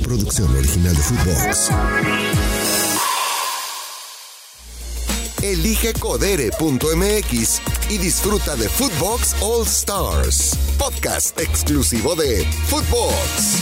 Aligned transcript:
producción 0.00 0.54
original 0.56 0.94
de 0.94 1.02
Footbox. 1.02 1.70
Elige 5.42 5.92
codere.mx 5.94 7.60
y 7.90 7.98
disfruta 7.98 8.56
de 8.56 8.68
Footbox 8.68 9.36
All 9.42 9.66
Stars, 9.66 10.56
podcast 10.78 11.38
exclusivo 11.38 12.14
de 12.14 12.44
Footbox. 12.68 13.58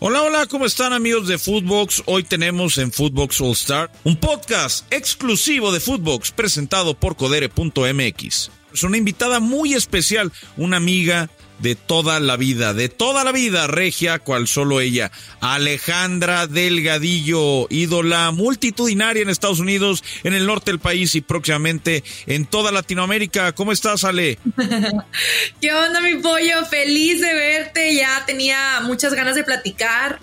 Hola, 0.00 0.22
hola, 0.22 0.46
¿cómo 0.46 0.66
están 0.66 0.92
amigos 0.92 1.28
de 1.28 1.38
Footbox? 1.38 2.02
Hoy 2.06 2.24
tenemos 2.24 2.76
en 2.78 2.90
Footbox 2.90 3.40
All 3.40 3.52
Star 3.52 3.92
un 4.02 4.16
podcast 4.16 4.92
exclusivo 4.92 5.70
de 5.70 5.78
Footbox 5.78 6.32
presentado 6.32 6.94
por 6.94 7.14
codere.mx. 7.14 8.50
Es 8.74 8.82
una 8.82 8.96
invitada 8.96 9.38
muy 9.38 9.74
especial, 9.74 10.32
una 10.56 10.78
amiga 10.78 11.30
de 11.62 11.76
toda 11.76 12.20
la 12.20 12.36
vida, 12.36 12.74
de 12.74 12.88
toda 12.88 13.24
la 13.24 13.32
vida 13.32 13.68
regia, 13.68 14.18
cual 14.18 14.48
solo 14.48 14.80
ella. 14.80 15.12
Alejandra 15.40 16.46
Delgadillo, 16.46 17.68
ídola 17.70 18.32
multitudinaria 18.32 19.22
en 19.22 19.30
Estados 19.30 19.60
Unidos, 19.60 20.02
en 20.24 20.34
el 20.34 20.44
norte 20.44 20.72
del 20.72 20.80
país 20.80 21.14
y 21.14 21.20
próximamente 21.20 22.02
en 22.26 22.46
toda 22.46 22.72
Latinoamérica. 22.72 23.52
¿Cómo 23.52 23.72
estás, 23.72 24.04
Ale? 24.04 24.38
¿Qué 25.60 25.72
onda, 25.72 26.00
mi 26.00 26.16
pollo? 26.16 26.66
Feliz 26.68 27.20
de 27.20 27.32
verte. 27.32 27.94
Ya 27.94 28.24
tenía 28.26 28.80
muchas 28.82 29.14
ganas 29.14 29.36
de 29.36 29.44
platicar. 29.44 30.18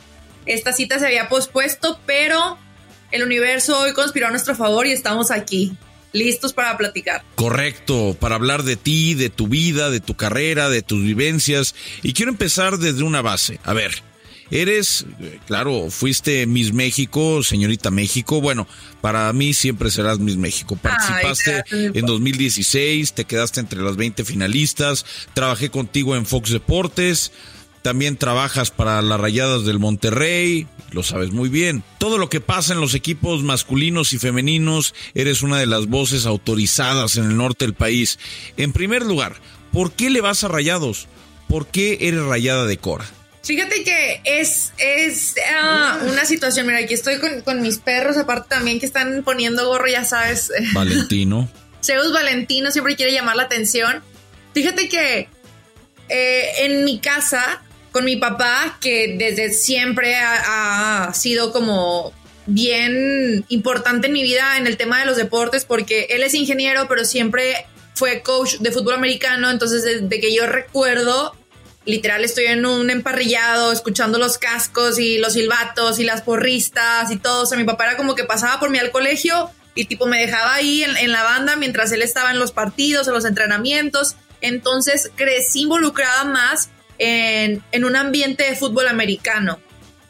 Esta 0.45 0.73
cita 0.73 0.99
se 0.99 1.05
había 1.05 1.29
pospuesto, 1.29 1.99
pero 2.05 2.57
el 3.11 3.23
universo 3.23 3.79
hoy 3.79 3.93
conspiró 3.93 4.27
a 4.27 4.31
nuestro 4.31 4.55
favor 4.55 4.85
y 4.87 4.91
estamos 4.91 5.31
aquí 5.31 5.77
listos 6.11 6.53
para 6.53 6.77
platicar. 6.77 7.23
Correcto, 7.35 8.15
para 8.19 8.35
hablar 8.35 8.63
de 8.63 8.75
ti, 8.75 9.13
de 9.13 9.29
tu 9.29 9.47
vida, 9.47 9.89
de 9.89 9.99
tu 9.99 10.15
carrera, 10.15 10.69
de 10.69 10.81
tus 10.81 11.03
vivencias. 11.03 11.75
Y 12.03 12.13
quiero 12.13 12.31
empezar 12.31 12.77
desde 12.77 13.03
una 13.03 13.21
base. 13.21 13.59
A 13.63 13.73
ver, 13.73 14.03
eres, 14.51 15.05
claro, 15.45 15.89
fuiste 15.89 16.45
Miss 16.45 16.73
México, 16.73 17.43
señorita 17.43 17.91
México. 17.91 18.41
Bueno, 18.41 18.67
para 19.01 19.31
mí 19.33 19.53
siempre 19.53 19.91
serás 19.91 20.19
Miss 20.19 20.37
México. 20.37 20.75
Participaste 20.75 21.63
en 21.71 22.05
2016, 22.05 23.13
te 23.13 23.25
quedaste 23.25 23.59
entre 23.59 23.81
las 23.81 23.95
20 23.95 24.25
finalistas, 24.25 25.05
trabajé 25.33 25.69
contigo 25.69 26.15
en 26.15 26.25
Fox 26.25 26.51
Deportes. 26.51 27.31
También 27.81 28.17
trabajas 28.17 28.71
para 28.71 29.01
las 29.01 29.19
Rayadas 29.19 29.65
del 29.65 29.79
Monterrey, 29.79 30.67
lo 30.91 31.03
sabes 31.03 31.31
muy 31.31 31.49
bien. 31.49 31.83
Todo 31.97 32.17
lo 32.17 32.29
que 32.29 32.41
pasa 32.41 32.73
en 32.73 32.81
los 32.81 32.93
equipos 32.93 33.43
masculinos 33.43 34.13
y 34.13 34.19
femeninos, 34.19 34.93
eres 35.13 35.43
una 35.43 35.59
de 35.59 35.65
las 35.65 35.87
voces 35.87 36.25
autorizadas 36.25 37.15
en 37.15 37.25
el 37.25 37.37
norte 37.37 37.65
del 37.65 37.73
país. 37.73 38.19
En 38.57 38.73
primer 38.73 39.03
lugar, 39.05 39.35
¿por 39.71 39.93
qué 39.93 40.09
le 40.09 40.21
vas 40.21 40.43
a 40.43 40.49
Rayados? 40.49 41.07
¿Por 41.47 41.67
qué 41.67 41.97
eres 42.01 42.23
rayada 42.23 42.65
de 42.65 42.77
Cora? 42.77 43.05
Fíjate 43.43 43.83
que 43.83 44.21
es, 44.25 44.73
es 44.77 45.35
ah, 45.55 45.99
una 46.03 46.25
situación, 46.25 46.67
mira, 46.67 46.79
aquí 46.79 46.93
estoy 46.93 47.15
con, 47.43 47.61
mis 47.61 47.77
perros, 47.77 48.17
aparte 48.17 48.49
también 48.49 48.79
que 48.79 48.85
están 48.85 49.23
poniendo 49.23 49.65
gorro, 49.67 49.87
ya 49.87 50.03
sabes. 50.03 50.51
Valentino. 50.73 51.49
Zeus 51.81 52.11
Valentino 52.11 52.69
siempre 52.71 52.95
quiere 52.95 53.13
llamar 53.13 53.37
la 53.37 53.43
atención. 53.43 54.03
Fíjate 54.53 54.89
que 54.89 55.29
eh, 56.09 56.49
en 56.65 56.83
mi 56.83 56.99
casa 56.99 57.61
con 57.91 58.05
mi 58.05 58.15
papá, 58.15 58.77
que 58.79 59.15
desde 59.17 59.51
siempre 59.51 60.15
ha, 60.15 61.11
sido 61.13 61.51
como 61.51 62.13
bien 62.45 63.45
importante 63.49 64.07
en 64.07 64.13
mi 64.13 64.23
vida 64.23 64.57
en 64.57 64.67
el 64.67 64.77
tema 64.77 64.99
de 64.99 65.05
los 65.05 65.17
deportes, 65.17 65.65
porque 65.65 66.07
él 66.11 66.23
es 66.23 66.33
ingeniero, 66.33 66.87
pero 66.87 67.05
siempre 67.05 67.65
fue 67.93 68.21
coach 68.21 68.57
de 68.59 68.71
fútbol 68.71 68.95
americano, 68.95 69.49
entonces 69.49 69.83
desde 69.83 70.19
que 70.19 70.33
yo 70.33 70.47
recuerdo, 70.47 71.35
literal 71.85 72.23
estoy 72.23 72.45
en 72.45 72.65
un 72.65 72.89
emparrillado, 72.89 73.71
escuchando 73.71 74.19
los 74.19 74.37
cascos 74.37 74.99
y 74.99 75.17
los 75.17 75.33
silbatos 75.33 75.99
y 75.99 76.03
las 76.03 76.21
porristas 76.21 77.11
y 77.11 77.17
todo, 77.17 77.43
o 77.43 77.45
sea, 77.45 77.57
mi 77.57 77.65
papá 77.65 77.85
era 77.85 77.97
como 77.97 78.15
que 78.15 78.23
pasaba 78.23 78.59
por 78.59 78.69
mí 78.69 78.77
al 78.77 78.91
colegio 78.91 79.49
y 79.75 79.85
tipo 79.85 80.05
me 80.05 80.19
dejaba 80.19 80.55
ahí 80.55 80.83
en, 80.83 80.95
en 80.97 81.11
la 81.11 81.23
banda 81.23 81.55
mientras 81.55 81.91
él 81.91 82.01
estaba 82.01 82.31
en 82.31 82.39
los 82.39 82.51
partidos, 82.51 83.07
en 83.07 83.13
los 83.13 83.25
entrenamientos, 83.25 84.15
entonces 84.41 85.11
crecí 85.15 85.61
involucrada 85.61 86.23
más 86.23 86.69
en, 86.99 87.63
un 87.83 87.95
ambiente 87.95 88.43
de 88.43 88.55
fútbol 88.55 88.87
americano. 88.87 89.59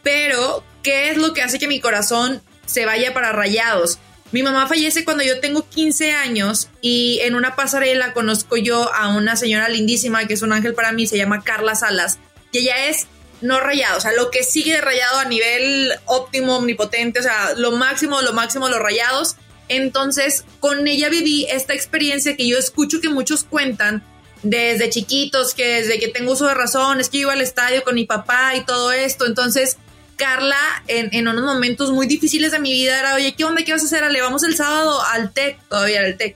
Pero, 0.03 0.63
¿qué 0.83 1.09
es 1.09 1.17
lo 1.17 1.33
que 1.33 1.41
hace 1.41 1.59
que 1.59 1.67
mi 1.67 1.79
corazón 1.79 2.41
se 2.65 2.85
vaya 2.85 3.13
para 3.13 3.31
rayados? 3.31 3.99
Mi 4.31 4.43
mamá 4.43 4.67
fallece 4.67 5.05
cuando 5.05 5.23
yo 5.23 5.39
tengo 5.39 5.67
15 5.67 6.11
años 6.11 6.69
y 6.81 7.19
en 7.23 7.33
una 7.35 7.55
pasarela 7.55 8.13
conozco 8.13 8.57
yo 8.57 8.93
a 8.93 9.07
una 9.15 9.35
señora 9.35 9.69
lindísima 9.69 10.27
que 10.27 10.35
es 10.35 10.41
un 10.41 10.53
ángel 10.53 10.75
para 10.75 10.91
mí, 10.91 11.07
se 11.07 11.17
llama 11.17 11.43
Carla 11.43 11.73
Salas, 11.73 12.19
y 12.51 12.59
ella 12.59 12.87
es 12.87 13.07
no 13.41 13.59
rayado, 13.59 13.97
o 13.97 14.01
sea, 14.01 14.11
lo 14.13 14.31
que 14.31 14.43
sigue 14.43 14.73
de 14.73 14.81
rayado 14.81 15.19
a 15.19 15.25
nivel 15.25 15.93
óptimo, 16.05 16.57
omnipotente, 16.57 17.19
o 17.19 17.23
sea, 17.23 17.53
lo 17.55 17.71
máximo, 17.71 18.21
lo 18.21 18.33
máximo, 18.33 18.67
los 18.69 18.79
rayados. 18.79 19.37
Entonces, 19.69 20.45
con 20.59 20.87
ella 20.87 21.09
viví 21.09 21.45
esta 21.49 21.73
experiencia 21.73 22.35
que 22.35 22.47
yo 22.47 22.57
escucho 22.57 22.99
que 23.01 23.09
muchos 23.09 23.43
cuentan 23.43 24.03
desde 24.43 24.89
chiquitos, 24.89 25.53
que 25.53 25.81
desde 25.81 25.99
que 25.99 26.07
tengo 26.07 26.33
uso 26.33 26.47
de 26.47 26.53
razón, 26.53 26.99
es 26.99 27.09
que 27.09 27.19
iba 27.19 27.33
al 27.33 27.41
estadio 27.41 27.83
con 27.83 27.95
mi 27.95 28.05
papá 28.05 28.55
y 28.55 28.65
todo 28.65 28.91
esto. 28.91 29.25
Entonces, 29.25 29.77
Carla, 30.15 30.83
en, 30.87 31.09
en 31.13 31.27
unos 31.27 31.43
momentos 31.43 31.91
muy 31.91 32.07
difíciles 32.07 32.51
de 32.51 32.59
mi 32.59 32.71
vida, 32.71 32.99
era, 32.99 33.15
oye, 33.15 33.33
¿qué 33.35 33.45
onda? 33.45 33.63
¿Qué 33.63 33.71
vas 33.71 33.81
a 33.81 33.85
hacer? 33.85 34.09
Le 34.11 34.21
vamos 34.21 34.43
el 34.43 34.55
sábado 34.55 35.01
al 35.01 35.31
TEC, 35.31 35.59
todavía 35.67 36.01
al 36.01 36.17
TEC. 36.17 36.35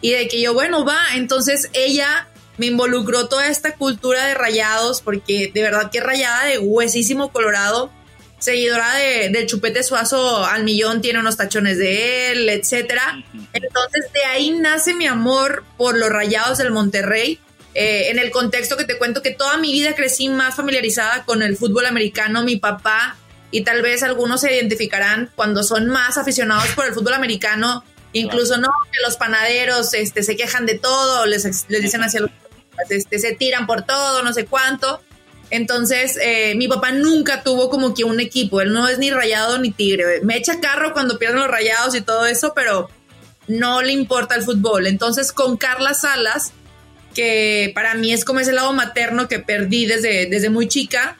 Y 0.00 0.12
de 0.12 0.28
que 0.28 0.40
yo, 0.40 0.54
bueno, 0.54 0.84
va. 0.84 0.98
Entonces, 1.14 1.70
ella 1.72 2.28
me 2.58 2.66
involucró 2.66 3.28
toda 3.28 3.48
esta 3.48 3.74
cultura 3.74 4.26
de 4.26 4.34
rayados, 4.34 5.00
porque 5.00 5.50
de 5.52 5.62
verdad 5.62 5.90
que 5.90 6.00
rayada 6.00 6.44
de 6.44 6.58
huesísimo 6.58 7.32
colorado 7.32 7.90
seguidora 8.38 8.94
de, 8.94 9.30
del 9.30 9.46
Chupete 9.46 9.82
Suazo 9.82 10.44
al 10.44 10.64
millón, 10.64 11.00
tiene 11.00 11.18
unos 11.18 11.36
tachones 11.36 11.78
de 11.78 12.32
él, 12.32 12.48
etcétera. 12.48 13.24
Entonces 13.52 14.12
de 14.12 14.24
ahí 14.24 14.50
nace 14.50 14.94
mi 14.94 15.06
amor 15.06 15.64
por 15.76 15.96
los 15.96 16.10
Rayados 16.10 16.58
del 16.58 16.70
Monterrey. 16.70 17.40
Eh, 17.74 18.10
en 18.10 18.18
el 18.18 18.30
contexto 18.30 18.76
que 18.76 18.84
te 18.84 18.96
cuento 18.96 19.22
que 19.22 19.32
toda 19.32 19.58
mi 19.58 19.70
vida 19.70 19.94
crecí 19.94 20.30
más 20.30 20.54
familiarizada 20.54 21.24
con 21.24 21.42
el 21.42 21.58
fútbol 21.58 21.84
americano, 21.84 22.42
mi 22.42 22.56
papá 22.56 23.18
y 23.50 23.64
tal 23.64 23.82
vez 23.82 24.02
algunos 24.02 24.40
se 24.40 24.54
identificarán 24.54 25.30
cuando 25.34 25.62
son 25.62 25.88
más 25.88 26.16
aficionados 26.16 26.68
por 26.74 26.86
el 26.86 26.94
fútbol 26.94 27.14
americano, 27.14 27.84
incluso 28.12 28.56
no 28.56 28.68
que 28.90 29.00
los 29.04 29.16
panaderos 29.16 29.92
este, 29.92 30.22
se 30.22 30.36
quejan 30.36 30.64
de 30.64 30.78
todo, 30.78 31.26
les, 31.26 31.44
les 31.68 31.82
dicen 31.82 32.02
hacia 32.02 32.20
los 32.20 32.30
este, 32.88 33.18
se 33.18 33.32
tiran 33.34 33.66
por 33.66 33.82
todo, 33.82 34.22
no 34.22 34.32
sé 34.32 34.46
cuánto. 34.46 35.02
Entonces, 35.50 36.18
eh, 36.20 36.54
mi 36.56 36.66
papá 36.66 36.92
nunca 36.92 37.42
tuvo 37.42 37.70
como 37.70 37.94
que 37.94 38.04
un 38.04 38.20
equipo. 38.20 38.60
Él 38.60 38.72
no 38.72 38.88
es 38.88 38.98
ni 38.98 39.10
rayado 39.10 39.58
ni 39.58 39.70
tigre. 39.70 40.20
Me 40.22 40.36
echa 40.36 40.60
carro 40.60 40.92
cuando 40.92 41.18
pierden 41.18 41.40
los 41.40 41.48
rayados 41.48 41.94
y 41.94 42.00
todo 42.00 42.26
eso, 42.26 42.52
pero 42.54 42.90
no 43.46 43.82
le 43.82 43.92
importa 43.92 44.34
el 44.34 44.42
fútbol. 44.42 44.86
Entonces, 44.86 45.32
con 45.32 45.56
Carla 45.56 45.94
Salas, 45.94 46.52
que 47.14 47.70
para 47.74 47.94
mí 47.94 48.12
es 48.12 48.24
como 48.24 48.40
ese 48.40 48.52
lado 48.52 48.72
materno 48.72 49.28
que 49.28 49.38
perdí 49.38 49.86
desde, 49.86 50.26
desde 50.26 50.50
muy 50.50 50.66
chica, 50.66 51.16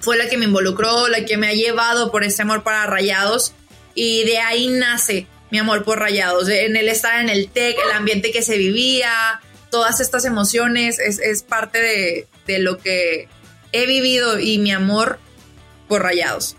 fue 0.00 0.16
la 0.16 0.28
que 0.28 0.36
me 0.36 0.46
involucró, 0.46 1.06
la 1.06 1.24
que 1.24 1.36
me 1.36 1.48
ha 1.48 1.54
llevado 1.54 2.10
por 2.10 2.24
ese 2.24 2.42
amor 2.42 2.64
para 2.64 2.86
rayados. 2.86 3.52
Y 3.94 4.24
de 4.24 4.38
ahí 4.38 4.68
nace 4.68 5.28
mi 5.52 5.58
amor 5.58 5.84
por 5.84 6.00
rayados. 6.00 6.48
En 6.48 6.76
el 6.76 6.88
estar 6.88 7.20
en 7.20 7.28
el 7.28 7.48
TEC, 7.48 7.76
el 7.86 7.92
ambiente 7.92 8.32
que 8.32 8.42
se 8.42 8.58
vivía, 8.58 9.40
todas 9.70 10.00
estas 10.00 10.24
emociones, 10.24 10.98
es, 10.98 11.20
es 11.20 11.44
parte 11.44 11.80
de, 11.80 12.26
de 12.46 12.58
lo 12.58 12.78
que 12.78 13.28
he 13.72 13.86
vivido 13.86 14.38
y 14.38 14.58
mi 14.58 14.70
amor 14.70 15.18
por 15.88 16.02
Rayados. 16.02 16.56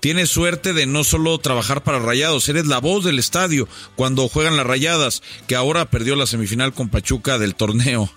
Tienes 0.00 0.30
suerte 0.30 0.72
de 0.72 0.86
no 0.86 1.04
solo 1.04 1.38
trabajar 1.38 1.84
para 1.84 2.00
Rayados, 2.00 2.48
eres 2.48 2.66
la 2.66 2.78
voz 2.78 3.04
del 3.04 3.20
estadio 3.20 3.68
cuando 3.94 4.28
juegan 4.28 4.56
las 4.56 4.66
Rayadas, 4.66 5.22
que 5.46 5.54
ahora 5.54 5.90
perdió 5.90 6.16
la 6.16 6.26
semifinal 6.26 6.72
con 6.72 6.88
Pachuca 6.88 7.38
del 7.38 7.54
torneo. 7.54 8.10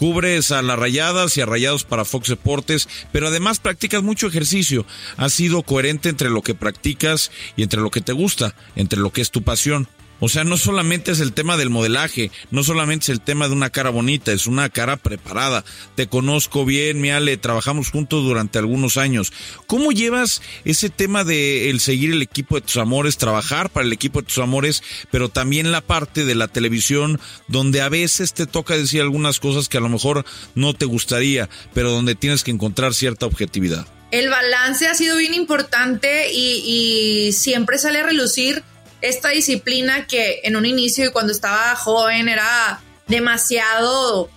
Cubres 0.00 0.50
a 0.50 0.60
las 0.62 0.78
Rayadas 0.78 1.36
y 1.36 1.40
a 1.40 1.46
Rayados 1.46 1.84
para 1.84 2.04
Fox 2.04 2.30
Deportes, 2.30 2.88
pero 3.12 3.28
además 3.28 3.60
practicas 3.60 4.02
mucho 4.02 4.26
ejercicio. 4.26 4.84
Has 5.16 5.32
sido 5.32 5.62
coherente 5.62 6.08
entre 6.08 6.30
lo 6.30 6.42
que 6.42 6.56
practicas 6.56 7.30
y 7.54 7.62
entre 7.62 7.80
lo 7.80 7.90
que 7.92 8.00
te 8.00 8.12
gusta, 8.12 8.56
entre 8.74 8.98
lo 8.98 9.12
que 9.12 9.20
es 9.20 9.30
tu 9.30 9.42
pasión. 9.42 9.86
O 10.20 10.28
sea, 10.28 10.44
no 10.44 10.58
solamente 10.58 11.12
es 11.12 11.20
el 11.20 11.32
tema 11.32 11.56
del 11.56 11.70
modelaje, 11.70 12.30
no 12.50 12.62
solamente 12.62 13.04
es 13.04 13.08
el 13.08 13.20
tema 13.20 13.48
de 13.48 13.54
una 13.54 13.70
cara 13.70 13.90
bonita, 13.90 14.32
es 14.32 14.46
una 14.46 14.68
cara 14.68 14.96
preparada. 14.98 15.64
Te 15.96 16.08
conozco 16.08 16.66
bien, 16.66 17.00
mi 17.00 17.10
Ale, 17.10 17.38
trabajamos 17.38 17.90
juntos 17.90 18.22
durante 18.22 18.58
algunos 18.58 18.98
años. 18.98 19.32
¿Cómo 19.66 19.92
llevas 19.92 20.42
ese 20.64 20.90
tema 20.90 21.24
de 21.24 21.70
el 21.70 21.80
seguir 21.80 22.12
el 22.12 22.22
equipo 22.22 22.56
de 22.56 22.60
tus 22.60 22.76
amores, 22.76 23.16
trabajar 23.16 23.70
para 23.70 23.86
el 23.86 23.92
equipo 23.92 24.20
de 24.20 24.26
tus 24.26 24.38
amores, 24.38 24.82
pero 25.10 25.30
también 25.30 25.72
la 25.72 25.80
parte 25.80 26.24
de 26.24 26.34
la 26.34 26.48
televisión 26.48 27.18
donde 27.48 27.80
a 27.80 27.88
veces 27.88 28.34
te 28.34 28.46
toca 28.46 28.76
decir 28.76 29.00
algunas 29.00 29.40
cosas 29.40 29.68
que 29.68 29.78
a 29.78 29.80
lo 29.80 29.88
mejor 29.88 30.26
no 30.54 30.74
te 30.74 30.84
gustaría, 30.84 31.48
pero 31.72 31.90
donde 31.90 32.14
tienes 32.14 32.44
que 32.44 32.50
encontrar 32.50 32.92
cierta 32.92 33.24
objetividad? 33.24 33.86
El 34.10 34.28
balance 34.28 34.88
ha 34.88 34.94
sido 34.94 35.16
bien 35.16 35.34
importante 35.34 36.32
y 36.32 37.30
siempre 37.32 37.78
sale 37.78 38.00
a 38.00 38.02
relucir 38.02 38.64
esta 39.00 39.30
disciplina 39.30 40.06
que 40.06 40.40
en 40.44 40.56
un 40.56 40.66
inicio 40.66 41.06
y 41.06 41.10
cuando 41.10 41.32
estaba 41.32 41.74
joven 41.76 42.28
era 42.28 42.80
demasiado 43.06 44.30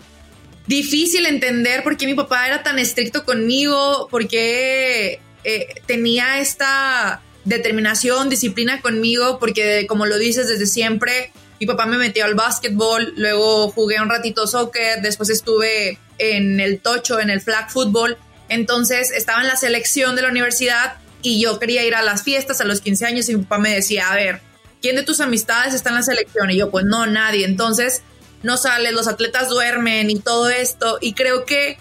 difícil 0.68 1.26
entender 1.26 1.84
por 1.84 1.98
qué 1.98 2.06
mi 2.06 2.14
papá 2.14 2.48
era 2.48 2.64
tan 2.64 2.80
estricto 2.80 3.26
conmigo, 3.26 4.08
por 4.10 4.28
qué 4.28 5.20
eh, 5.44 5.68
tenía 5.86 6.40
esta 6.40 7.22
determinación, 7.46 8.30
disciplina 8.30 8.82
conmigo, 8.82 9.40
porque 9.40 9.86
como 9.88 10.06
lo 10.06 10.18
dices 10.18 10.48
desde 10.48 10.66
siempre, 10.66 11.32
mi 11.60 11.66
papá 11.66 11.86
me 11.86 11.98
metió 11.98 12.26
al 12.26 12.36
básquetbol, 12.36 13.14
luego 13.18 13.70
jugué 13.72 14.02
un 14.02 14.10
ratito 14.10 14.48
soccer, 14.48 15.02
después 15.02 15.30
estuve 15.30 16.00
en 16.18 16.60
el 16.60 16.80
tocho, 16.80 17.20
en 17.20 17.30
el 17.30 17.42
flag 17.42 17.70
football, 17.70 18.18
entonces 18.50 19.12
estaba 19.12 19.42
en 19.42 19.48
la 19.48 19.56
selección 19.56 20.16
de 20.16 20.22
la 20.22 20.30
universidad 20.30 20.96
y 21.22 21.42
yo 21.42 21.60
quería 21.60 21.84
ir 21.86 21.96
a 21.96 22.02
las 22.02 22.24
fiestas 22.24 22.62
a 22.62 22.66
los 22.66 22.82
15 22.82 23.06
años 23.06 23.30
y 23.30 23.36
mi 23.36 23.44
papá 23.44 23.58
me 23.58 23.74
decía, 23.74 24.12
a 24.12 24.16
ver, 24.16 24.42
¿quién 24.84 24.98
de 24.98 25.04
tus 25.04 25.22
amistades 25.22 25.74
está 25.74 25.90
en 25.90 25.96
la 25.96 26.04
selección? 26.04 26.52
Y 26.52 26.58
yo, 26.58 26.70
pues 26.70 26.86
no, 26.86 27.08
nadie. 27.08 27.46
Entonces, 27.46 28.04
no 28.44 28.58
sales, 28.58 28.92
los 28.92 29.08
atletas 29.08 29.50
duermen 29.50 30.12
y 30.12 30.20
todo 30.20 30.50
esto. 30.50 31.00
Y 31.02 31.14
creo 31.14 31.46
que 31.46 31.80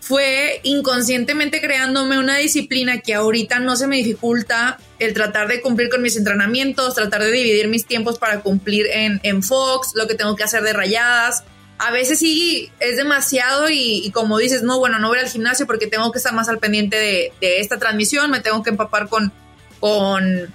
fue 0.00 0.60
inconscientemente 0.64 1.60
creándome 1.60 2.18
una 2.18 2.38
disciplina 2.38 3.00
que 3.00 3.14
ahorita 3.14 3.60
no 3.60 3.76
se 3.76 3.86
me 3.86 3.96
dificulta 3.96 4.78
el 4.98 5.12
tratar 5.12 5.46
de 5.46 5.60
cumplir 5.60 5.90
con 5.90 6.02
mis 6.02 6.16
entrenamientos, 6.16 6.94
tratar 6.94 7.22
de 7.22 7.30
dividir 7.30 7.68
mis 7.68 7.86
tiempos 7.86 8.18
para 8.18 8.40
cumplir 8.40 8.86
en, 8.90 9.20
en 9.22 9.42
Fox, 9.42 9.92
lo 9.94 10.08
que 10.08 10.14
tengo 10.14 10.34
que 10.34 10.42
hacer 10.42 10.62
de 10.62 10.72
rayadas. 10.72 11.44
A 11.78 11.90
veces 11.90 12.18
sí 12.18 12.70
es 12.80 12.96
demasiado 12.96 13.68
y, 13.68 14.10
como 14.12 14.38
dices, 14.38 14.62
no, 14.62 14.78
bueno, 14.78 14.98
no 14.98 15.08
voy 15.08 15.18
al 15.18 15.28
gimnasio 15.28 15.66
porque 15.66 15.86
tengo 15.86 16.10
que 16.12 16.18
estar 16.18 16.32
más 16.32 16.48
al 16.48 16.58
pendiente 16.58 16.96
de, 16.96 17.32
de 17.40 17.60
esta 17.60 17.78
transmisión, 17.78 18.30
me 18.30 18.40
tengo 18.40 18.62
que 18.62 18.70
empapar 18.70 19.08
con, 19.08 19.32
con 19.80 20.52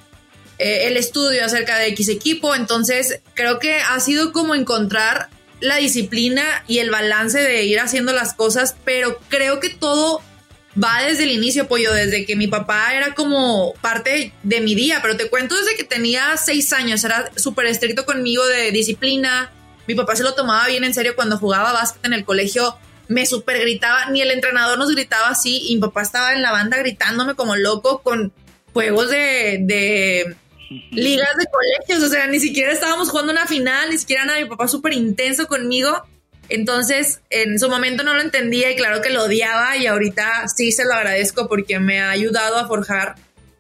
eh, 0.60 0.88
el 0.88 0.98
estudio 0.98 1.46
acerca 1.46 1.78
de 1.78 1.88
X 1.88 2.10
equipo. 2.10 2.56
Entonces, 2.56 3.22
creo 3.34 3.60
que 3.60 3.76
ha 3.76 4.00
sido 4.00 4.32
como 4.34 4.56
encontrar 4.56 5.30
la 5.60 5.78
disciplina 5.78 6.64
y 6.68 6.80
el 6.80 6.92
balance 6.92 7.40
de 7.40 7.64
ir 7.64 7.80
haciendo 7.80 8.14
las 8.14 8.34
cosas, 8.34 8.76
pero 8.86 9.20
creo 9.30 9.60
que 9.60 9.70
todo 9.70 10.22
va 10.82 11.02
desde 11.02 11.24
el 11.24 11.32
inicio, 11.32 11.68
pollo, 11.68 11.92
desde 11.94 12.26
que 12.26 12.36
mi 12.36 12.48
papá 12.48 12.94
era 12.94 13.16
como 13.16 13.74
parte 13.82 14.34
de 14.44 14.62
mi 14.62 14.76
día, 14.76 15.00
pero 15.02 15.18
te 15.18 15.30
cuento 15.30 15.58
desde 15.58 15.76
que 15.76 15.84
tenía 15.84 16.38
seis 16.38 16.72
años, 16.74 17.04
era 17.04 17.32
súper 17.36 17.66
estricto 17.66 18.06
conmigo 18.06 18.46
de 18.46 18.72
disciplina, 18.72 19.52
mi 19.88 19.96
papá 19.96 20.16
se 20.16 20.24
lo 20.24 20.36
tomaba 20.36 20.68
bien 20.68 20.84
en 20.84 20.94
serio 20.94 21.16
cuando 21.16 21.38
jugaba 21.38 21.74
básquet 21.74 22.06
en 22.06 22.14
el 22.14 22.26
colegio, 22.26 22.78
me 23.08 23.26
súper 23.26 23.60
gritaba, 23.62 24.12
ni 24.12 24.22
el 24.22 24.30
entrenador 24.30 24.78
nos 24.78 24.92
gritaba 24.94 25.30
así, 25.30 25.70
y 25.70 25.76
mi 25.76 25.82
papá 25.82 26.04
estaba 26.04 26.34
en 26.34 26.44
la 26.44 26.52
banda 26.52 26.78
gritándome 26.78 27.34
como 27.34 27.56
loco 27.56 28.04
con 28.04 28.32
juegos 28.74 29.10
de 29.10 30.36
ligas 30.92 31.36
de 31.38 31.46
colegios, 31.46 32.04
o 32.04 32.12
sea, 32.12 32.28
ni 32.28 32.40
siquiera 32.40 32.72
estábamos 32.72 33.10
jugando 33.10 33.32
una 33.32 33.48
final, 33.48 33.90
ni 33.90 33.98
siquiera 33.98 34.26
nada, 34.26 34.40
mi 34.40 34.50
papá 34.50 34.68
súper 34.68 34.94
intenso 34.94 35.48
conmigo. 35.48 36.04
Entonces, 36.50 37.22
en 37.30 37.60
su 37.60 37.70
momento 37.70 38.04
no 38.04 38.14
lo 38.14 38.22
entendía 38.22 38.72
y 38.72 38.76
claro 38.76 39.02
que 39.02 39.10
lo 39.10 39.24
odiaba 39.24 39.76
y 39.78 39.86
ahorita 39.86 40.48
sí 40.48 40.72
se 40.72 40.86
lo 40.86 40.94
agradezco 40.94 41.48
porque 41.48 41.80
me 41.80 42.00
ha 42.00 42.10
ayudado 42.10 42.58
a 42.58 42.68
forjar 42.68 43.16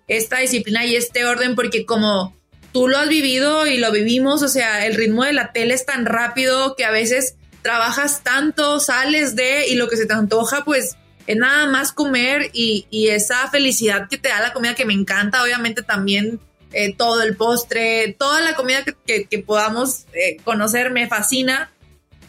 esta 0.08 0.40
disciplina 0.40 0.86
y 0.86 0.96
este 0.96 1.26
orden 1.26 1.56
porque 1.56 1.86
como 1.86 2.36
tú 2.72 2.88
lo 2.88 2.98
has 2.98 3.10
vivido 3.10 3.68
y 3.68 3.78
lo 3.78 3.92
vivimos, 3.92 4.42
o 4.42 4.48
sea, 4.48 4.86
el 4.86 4.96
ritmo 4.96 5.26
de 5.26 5.34
la 5.34 5.52
tele 5.52 5.74
es 5.74 5.86
tan 5.86 6.06
rápido 6.06 6.76
que 6.76 6.86
a 6.86 6.92
veces 6.92 7.36
trabajas 7.62 8.24
tanto, 8.24 8.80
sales 8.80 9.36
de 9.36 9.68
y 9.68 9.76
lo 9.76 9.90
que 9.90 9.98
se 9.98 10.06
te 10.06 10.14
antoja, 10.14 10.64
pues 10.64 10.96
es 11.26 11.36
nada 11.36 11.68
más 11.68 11.92
comer 11.92 12.50
y, 12.54 12.88
y 12.90 13.10
esa 13.10 13.50
felicidad 13.50 14.08
que 14.10 14.18
te 14.18 14.30
da 14.30 14.40
la 14.40 14.54
comida 14.54 14.76
que 14.76 14.86
me 14.86 14.94
encanta, 14.94 15.44
obviamente 15.44 15.82
también 15.82 16.40
eh, 16.74 16.94
todo 16.96 17.22
el 17.22 17.36
postre, 17.36 18.16
toda 18.18 18.42
la 18.42 18.56
comida 18.56 18.84
que, 18.84 19.44
podamos 19.46 20.06
eh, 20.14 20.38
conocer 20.44 20.92
me 20.92 21.08
fascina. 21.08 21.72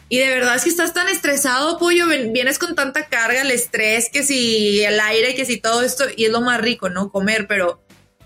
Y 0.07 0.17
de 0.17 0.29
verdad 0.29 0.55
es 0.55 0.63
que 0.63 0.69
estás 0.69 0.93
tan 0.93 1.07
estresado, 1.07 1.77
pollo, 1.77 2.07
vienes 2.07 2.57
con 2.57 2.73
tanta 2.73 3.07
carga, 3.09 3.41
el 3.41 3.51
estrés, 3.51 4.09
que 4.09 4.23
si 4.23 4.83
el 4.83 4.99
aire, 4.99 5.35
que 5.35 5.45
si 5.45 5.57
todo 5.57 5.83
esto, 5.83 6.05
y 6.15 6.25
es 6.25 6.31
lo 6.31 6.41
más 6.41 6.59
rico, 6.59 6.89
¿no? 6.89 7.11
Comer, 7.11 7.45
pero 7.47 7.79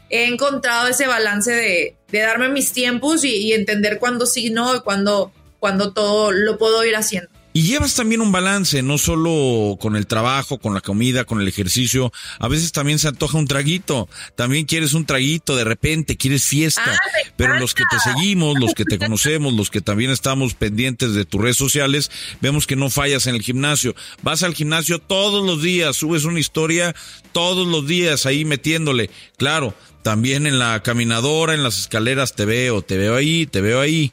he 0.09 0.27
encontrado 0.27 0.87
ese 0.87 1.07
balance 1.07 1.51
de, 1.51 1.97
darme 2.11 2.47
mis 2.47 2.71
tiempos 2.71 3.25
y, 3.25 3.51
entender 3.51 3.99
cuándo 3.99 4.25
sí, 4.25 4.49
no, 4.49 4.75
y 4.75 4.81
cuándo, 4.81 5.33
cuando 5.59 5.91
todo 5.91 6.31
lo 6.31 6.57
puedo 6.57 6.85
ir 6.85 6.95
haciendo. 6.95 7.29
Y 7.55 7.61
llevas 7.61 7.93
también 7.93 8.21
un 8.21 8.31
balance, 8.31 8.81
no 8.81 8.97
solo 8.97 9.77
con 9.79 9.95
el 9.95 10.07
trabajo, 10.07 10.57
con 10.57 10.73
la 10.73 10.81
comida, 10.81 11.23
con 11.23 11.39
el 11.39 11.47
ejercicio. 11.47 12.11
A 12.39 12.47
veces 12.47 12.71
también 12.71 12.97
se 12.97 13.07
antoja 13.07 13.37
un 13.37 13.47
traguito. 13.47 14.09
También 14.35 14.65
quieres 14.65 14.93
un 14.93 15.05
traguito, 15.05 15.55
de 15.55 15.63
repente 15.63 16.17
quieres 16.17 16.45
fiesta. 16.45 16.83
Ah, 16.87 16.97
Pero 17.37 17.59
los 17.59 17.75
que 17.75 17.83
te 17.91 17.99
seguimos, 17.99 18.59
los 18.59 18.73
que 18.73 18.85
te 18.85 18.97
conocemos, 19.03 19.53
los 19.53 19.69
que 19.69 19.81
también 19.81 20.09
estamos 20.09 20.55
pendientes 20.55 21.13
de 21.13 21.25
tus 21.25 21.41
redes 21.41 21.57
sociales, 21.57 22.09
vemos 22.41 22.65
que 22.65 22.75
no 22.75 22.89
fallas 22.89 23.27
en 23.27 23.35
el 23.35 23.43
gimnasio. 23.43 23.93
Vas 24.23 24.41
al 24.41 24.55
gimnasio 24.55 24.97
todos 24.97 25.45
los 25.45 25.61
días, 25.61 25.95
subes 25.95 26.25
una 26.25 26.39
historia 26.39 26.95
todos 27.33 27.67
los 27.67 27.85
días 27.87 28.25
ahí 28.25 28.45
metiéndole. 28.45 29.11
Claro, 29.37 29.75
también 30.01 30.47
en 30.47 30.57
la 30.57 30.81
caminadora, 30.81 31.53
en 31.53 31.61
las 31.61 31.77
escaleras 31.77 32.33
te 32.33 32.45
veo, 32.45 32.81
te 32.81 32.97
veo 32.97 33.15
ahí, 33.15 33.45
te 33.45 33.61
veo 33.61 33.79
ahí. 33.79 34.11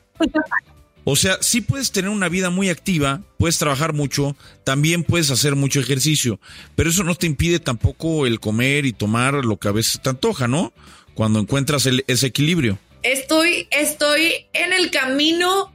O 1.05 1.17
sea, 1.17 1.38
sí 1.41 1.61
puedes 1.61 1.93
tener 1.93 2.11
una 2.11 2.29
vida 2.29 2.50
muy 2.50 2.69
activa, 2.69 3.23
puedes 3.38 3.58
trabajar 3.58 3.93
mucho, 3.93 4.37
también 4.64 5.02
puedes 5.02 5.31
hacer 5.31 5.56
mucho 5.56 5.81
ejercicio, 5.81 6.41
pero 6.76 6.91
eso 6.91 7.05
no 7.05 7.14
te 7.14 7.26
impide 7.26 7.58
tampoco 7.58 8.26
el 8.26 8.38
comer 8.38 8.85
y 8.87 8.93
tomar 8.93 9.35
lo 9.44 9.56
que 9.56 9.69
a 9.69 9.73
veces 9.73 10.00
te 10.02 10.11
antoja, 10.11 10.47
¿no? 10.47 10.73
Cuando 11.14 11.41
encuentras 11.41 11.88
ese 12.06 12.26
equilibrio. 12.26 12.79
Estoy, 13.02 13.67
estoy 13.70 14.47
en 14.52 14.73
el 14.73 14.91
camino 14.91 15.73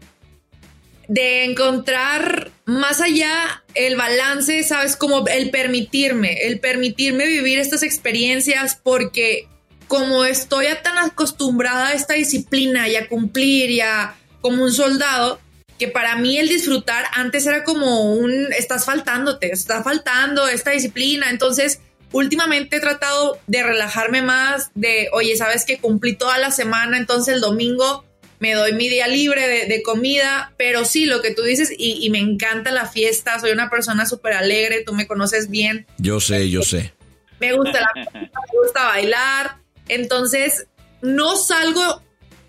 de 1.07 1.45
encontrar 1.45 2.51
más 2.65 3.01
allá 3.01 3.63
el 3.73 3.95
balance, 3.95 4.63
sabes, 4.63 4.95
como 4.95 5.27
el 5.27 5.49
permitirme, 5.49 6.33
el 6.47 6.59
permitirme 6.59 7.27
vivir 7.27 7.59
estas 7.59 7.83
experiencias 7.83 8.79
porque 8.81 9.47
como 9.87 10.25
estoy 10.25 10.65
tan 10.83 10.97
acostumbrada 10.97 11.89
a 11.89 11.93
esta 11.93 12.15
disciplina 12.15 12.87
y 12.89 12.95
a 12.95 13.07
cumplir 13.07 13.69
y 13.69 13.81
a 13.81 14.15
como 14.45 14.63
un 14.63 14.71
soldado, 14.71 15.39
que 15.79 15.87
para 15.87 16.17
mí 16.17 16.37
el 16.37 16.47
disfrutar 16.47 17.03
antes 17.13 17.47
era 17.47 17.63
como 17.63 18.13
un, 18.13 18.53
estás 18.53 18.85
faltándote, 18.85 19.51
está 19.51 19.81
faltando 19.81 20.47
esta 20.47 20.69
disciplina, 20.69 21.31
entonces 21.31 21.81
últimamente 22.11 22.77
he 22.77 22.79
tratado 22.79 23.39
de 23.47 23.63
relajarme 23.63 24.21
más, 24.21 24.69
de, 24.75 25.09
oye, 25.13 25.35
sabes 25.35 25.65
que 25.65 25.79
cumplí 25.79 26.15
toda 26.15 26.37
la 26.37 26.51
semana, 26.51 26.99
entonces 26.99 27.33
el 27.33 27.41
domingo 27.41 28.05
me 28.37 28.53
doy 28.53 28.73
mi 28.73 28.87
día 28.87 29.07
libre 29.07 29.65
de, 29.65 29.81
comida, 29.81 30.53
pero 30.57 30.85
sí, 30.85 31.07
lo 31.07 31.23
que 31.23 31.33
tú 31.33 31.41
dices, 31.41 31.73
y, 31.75 32.07
me 32.11 32.19
encanta 32.19 32.69
la 32.69 32.85
fiesta, 32.85 33.39
soy 33.39 33.49
una 33.49 33.71
persona 33.71 34.05
súper 34.05 34.33
alegre, 34.33 34.83
tú 34.85 34.93
me 34.93 35.07
conoces 35.07 35.49
bien. 35.49 35.87
Yo 35.97 36.19
sé, 36.19 36.51
yo 36.51 36.61
sé. 36.61 36.93
Me 37.39 37.53
gusta 37.53 37.81
la 37.81 37.89
fiesta, 37.95 38.19
me 38.21 38.59
gusta 38.61 38.83
bailar, 38.83 39.57
entonces 39.87 40.67
no 41.01 41.35
salgo 41.35 42.04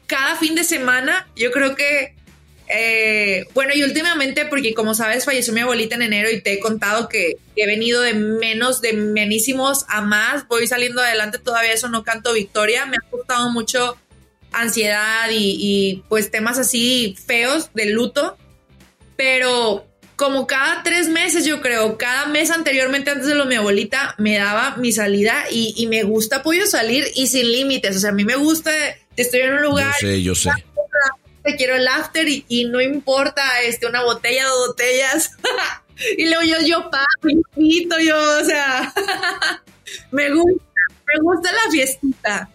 cada 0.07 0.37
fin 0.37 0.55
de 0.55 0.65
semana, 0.65 1.29
yo 1.37 1.51
creo 1.51 1.75
que, 1.75 2.15
eh, 2.69 3.45
bueno, 3.55 3.73
y 3.75 3.83
últimamente, 3.83 4.45
porque 4.47 4.75
como 4.75 4.95
sabes, 4.95 5.25
falleció 5.25 5.53
mi 5.53 5.61
abuelita 5.61 5.95
en 5.97 6.03
enero 6.03 6.31
y 6.31 6.41
te 6.41 6.55
he 6.55 6.61
contado 6.61 7.09
que 7.09 7.37
he 7.57 7.67
venido 7.67 8.03
de 8.03 8.15
menos, 8.15 8.81
de 8.81 8.93
menísimos 8.93 9.85
a 9.89 10.01
más, 10.01 10.47
voy 10.49 10.67
saliendo 10.67 11.03
adelante 11.03 11.39
todavía, 11.39 11.73
eso 11.73 11.89
no 11.89 12.05
canto 12.05 12.33
victoria, 12.33 12.87
me 12.87 12.97
ha 12.97 13.11
costado 13.11 13.51
mucho 13.51 13.97
ansiedad 14.53 15.29
y, 15.31 16.03
pues 16.09 16.31
temas 16.31 16.59
así 16.59 17.17
feos 17.27 17.71
de 17.75 17.87
luto, 17.87 18.37
pero 19.17 19.87
como 20.17 20.47
cada 20.47 20.83
tres 20.83 21.09
meses, 21.09 21.45
yo 21.45 21.61
creo, 21.61 21.99
cada 21.99 22.27
mes 22.27 22.51
anteriormente 22.51 23.11
antes 23.11 23.27
de 23.27 23.35
lo 23.35 23.45
mi 23.45 23.55
abuelita, 23.55 24.15
me 24.17 24.39
daba 24.39 24.77
mi 24.77 24.93
salida 24.93 25.45
y, 25.51 25.87
me 25.89 26.05
gusta 26.05 26.37
apoyo 26.37 26.67
salir 26.67 27.05
y 27.15 27.27
sin 27.27 27.53
límites. 27.53 27.97
O 27.97 28.01
sea, 28.01 28.11
a 28.11 28.15
mí 28.15 28.25
me 28.25 28.37
gusta 28.37 28.71
estoy 29.23 29.41
en 29.41 29.55
un 29.55 29.63
lugar. 29.63 29.95
Yo 30.01 30.09
sé, 30.09 30.23
yo 30.23 30.35
sé. 30.35 30.51
Te 31.43 31.57
quiero 31.57 31.77
el 31.77 31.87
after 31.87 32.27
y, 32.29 32.65
no 32.65 32.81
importa 32.81 33.63
este, 33.63 33.87
una 33.87 34.03
botella, 34.03 34.45
dos 34.45 34.69
botellas. 34.69 35.33
y 36.19 36.27
luego 36.27 36.43
yo, 36.43 36.67
yo 36.67 36.91
pago, 36.91 37.07
yo 37.57 37.99
yo, 37.99 38.41
o 38.41 38.45
sea, 38.45 38.93
me 40.11 40.31
gusta, 40.31 40.65
me 41.07 41.23
gusta 41.23 41.53
la 41.53 41.71
fiestita. 41.71 42.51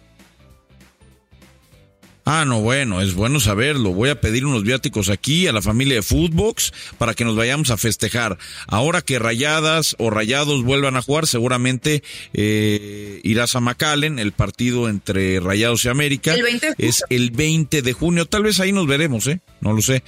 Ah, 2.24 2.44
no, 2.46 2.60
bueno, 2.60 3.00
es 3.00 3.14
bueno 3.14 3.40
saberlo. 3.40 3.92
Voy 3.92 4.08
a 4.08 4.20
pedir 4.20 4.46
unos 4.46 4.62
viáticos 4.62 5.08
aquí 5.08 5.48
a 5.48 5.52
la 5.52 5.60
familia 5.60 5.96
de 5.96 6.02
Footbox 6.02 6.72
para 6.96 7.14
que 7.14 7.24
nos 7.24 7.34
vayamos 7.34 7.70
a 7.70 7.76
festejar. 7.76 8.38
Ahora 8.68 9.02
que 9.02 9.18
Rayadas 9.18 9.96
o 9.98 10.08
Rayados 10.08 10.62
vuelvan 10.62 10.96
a 10.96 11.02
jugar, 11.02 11.26
seguramente 11.26 12.04
eh, 12.32 13.20
irás 13.24 13.56
a 13.56 13.60
McAllen, 13.60 14.20
el 14.20 14.32
partido 14.32 14.88
entre 14.88 15.40
Rayados 15.40 15.84
y 15.84 15.88
América. 15.88 16.34
El 16.34 16.42
20 16.42 16.74
es 16.78 17.04
el 17.10 17.32
20 17.32 17.82
de 17.82 17.92
junio. 17.92 18.26
Tal 18.26 18.44
vez 18.44 18.60
ahí 18.60 18.70
nos 18.70 18.86
veremos, 18.86 19.26
¿eh? 19.26 19.40
No 19.60 19.72
lo 19.72 19.82
sé. 19.82 20.04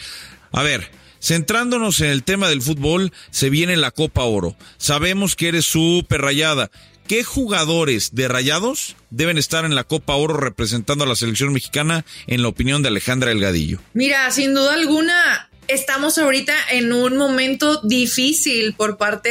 A 0.52 0.62
ver, 0.62 0.88
centrándonos 1.20 2.00
en 2.00 2.10
el 2.10 2.22
tema 2.22 2.48
del 2.48 2.62
fútbol, 2.62 3.12
se 3.30 3.50
viene 3.50 3.76
la 3.76 3.90
Copa 3.90 4.22
Oro. 4.22 4.56
Sabemos 4.76 5.34
que 5.34 5.48
eres 5.48 5.64
súper 5.66 6.20
rayada. 6.20 6.70
¿Qué 7.06 7.22
jugadores 7.22 8.14
de 8.14 8.28
Rayados 8.28 8.96
deben 9.10 9.36
estar 9.36 9.66
en 9.66 9.74
la 9.74 9.84
Copa 9.84 10.14
Oro 10.14 10.38
representando 10.38 11.04
a 11.04 11.06
la 11.06 11.16
selección 11.16 11.52
mexicana 11.52 12.04
en 12.26 12.40
la 12.40 12.48
opinión 12.48 12.82
de 12.82 12.88
Alejandra 12.88 13.30
Elgadillo? 13.30 13.80
Mira, 13.92 14.30
sin 14.30 14.54
duda 14.54 14.72
alguna, 14.72 15.50
estamos 15.68 16.16
ahorita 16.16 16.54
en 16.70 16.94
un 16.94 17.18
momento 17.18 17.82
difícil 17.82 18.74
por 18.74 18.96
parte 18.96 19.30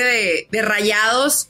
de, 0.51 0.61
Rayados. 0.61 1.49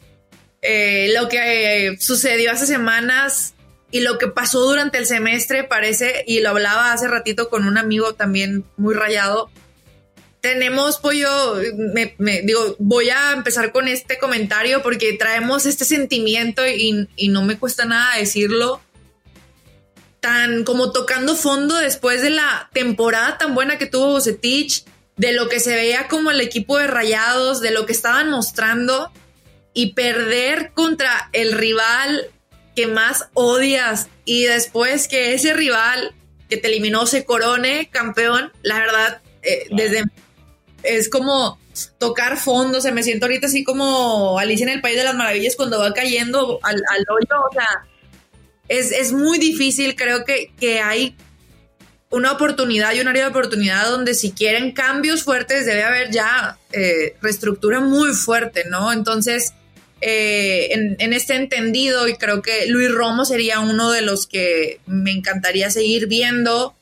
eh, 0.62 1.12
lo 1.14 1.28
que 1.28 1.98
sucedió 2.00 2.52
hace 2.52 2.68
semanas 2.68 3.54
y 3.92 4.00
lo 4.00 4.18
que 4.18 4.28
pasó 4.28 4.62
durante 4.62 4.98
el 4.98 5.06
semestre 5.06 5.66
parece, 5.66 6.24
y 6.26 6.40
lo 6.40 6.50
hablaba 6.50 6.94
hace 6.94 7.08
ratito 7.10 7.50
con 7.50 7.68
un 7.68 7.78
amigo 7.78 8.14
también 8.14 8.64
muy 8.78 8.96
rayado, 8.96 9.52
tenemos 10.44 10.98
pollo, 10.98 11.56
me, 12.18 12.42
digo, 12.42 12.76
voy 12.78 13.10
a 13.10 13.32
empezar 13.32 13.72
con 13.72 13.88
este 13.88 14.20
comentario 14.20 14.82
porque 14.82 15.14
traemos 15.14 15.66
este 15.66 15.86
sentimiento 15.86 16.68
y, 16.68 17.08
y, 17.16 17.30
no 17.30 17.44
me 17.44 17.58
cuesta 17.58 17.86
nada 17.86 18.18
decirlo, 18.18 18.82
tan 20.20 20.66
como 20.66 20.92
tocando 20.92 21.38
fondo 21.38 21.78
después 21.78 22.22
de 22.22 22.32
la 22.32 22.70
temporada 22.74 23.38
tan 23.38 23.56
buena 23.56 23.78
que 23.78 23.86
tuvo 23.86 24.08
Bocetich, 24.08 24.84
de 25.16 25.32
lo 25.32 25.48
que 25.48 25.62
se 25.62 25.76
veía 25.76 26.10
como 26.10 26.30
el 26.30 26.42
equipo 26.42 26.78
de 26.78 26.88
Rayados, 26.88 27.62
de 27.62 27.72
lo 27.72 27.86
que 27.86 27.94
estaban 27.94 28.30
mostrando 28.30 29.14
y 29.74 29.94
perder 29.94 30.74
contra 30.74 31.30
el 31.32 31.54
rival 31.54 32.30
que 32.76 32.88
más 32.88 33.30
odias 33.34 34.10
y 34.26 34.44
después 34.44 35.08
que 35.08 35.36
ese 35.36 35.54
rival 35.54 36.14
que 36.50 36.58
te 36.58 36.68
eliminó 36.68 37.06
se 37.06 37.24
corone 37.24 37.88
campeón, 37.94 38.52
la 38.62 38.80
verdad, 38.80 39.22
eh, 39.42 39.68
desde 39.72 40.04
es 40.84 41.10
como 41.10 41.60
tocar 41.98 42.38
fondo, 42.38 42.82
se 42.82 42.92
me 42.92 43.04
siento 43.04 43.26
ahorita 43.26 43.48
así 43.48 43.64
como 43.64 44.38
Alicia 44.38 44.66
en 44.66 44.74
el 44.74 44.82
País 44.82 44.98
de 44.98 45.04
las 45.04 45.16
Maravillas 45.16 45.56
cuando 45.56 45.80
va 45.80 45.94
cayendo 45.94 46.60
al, 46.62 46.76
hoyo, 47.10 47.42
o 47.50 47.54
sea, 47.54 47.68
es, 48.68 48.92
es, 48.92 49.12
muy 49.12 49.40
difícil, 49.40 49.96
creo 49.96 50.24
que, 50.24 50.52
que 50.60 50.80
hay 50.80 51.16
una 52.14 52.32
oportunidad 52.32 52.94
y 52.94 53.02
un 53.02 53.08
área 53.08 53.24
de 53.24 53.30
oportunidad 53.30 53.90
donde 53.90 54.14
si 54.14 54.32
quieren 54.32 54.72
cambios 54.72 55.24
fuertes 55.24 55.66
debe 55.66 55.84
haber 55.84 56.12
ya 56.12 56.60
eh, 56.72 57.16
reestructura 57.22 57.80
muy 57.80 58.14
fuerte, 58.14 58.66
¿no? 58.70 58.94
Entonces, 58.94 59.54
eh, 60.00 60.96
en, 61.00 61.14
este 61.14 61.36
entendido 61.36 62.08
y 62.08 62.16
creo 62.16 62.42
que 62.42 62.68
Luis 62.68 62.92
Romo 62.92 63.26
sería 63.26 63.62
uno 63.62 63.90
de 63.90 64.02
los 64.02 64.28
que 64.28 64.80
me 64.86 65.12
encantaría 65.12 65.72
seguir 65.72 66.08
viendo, 66.08 66.76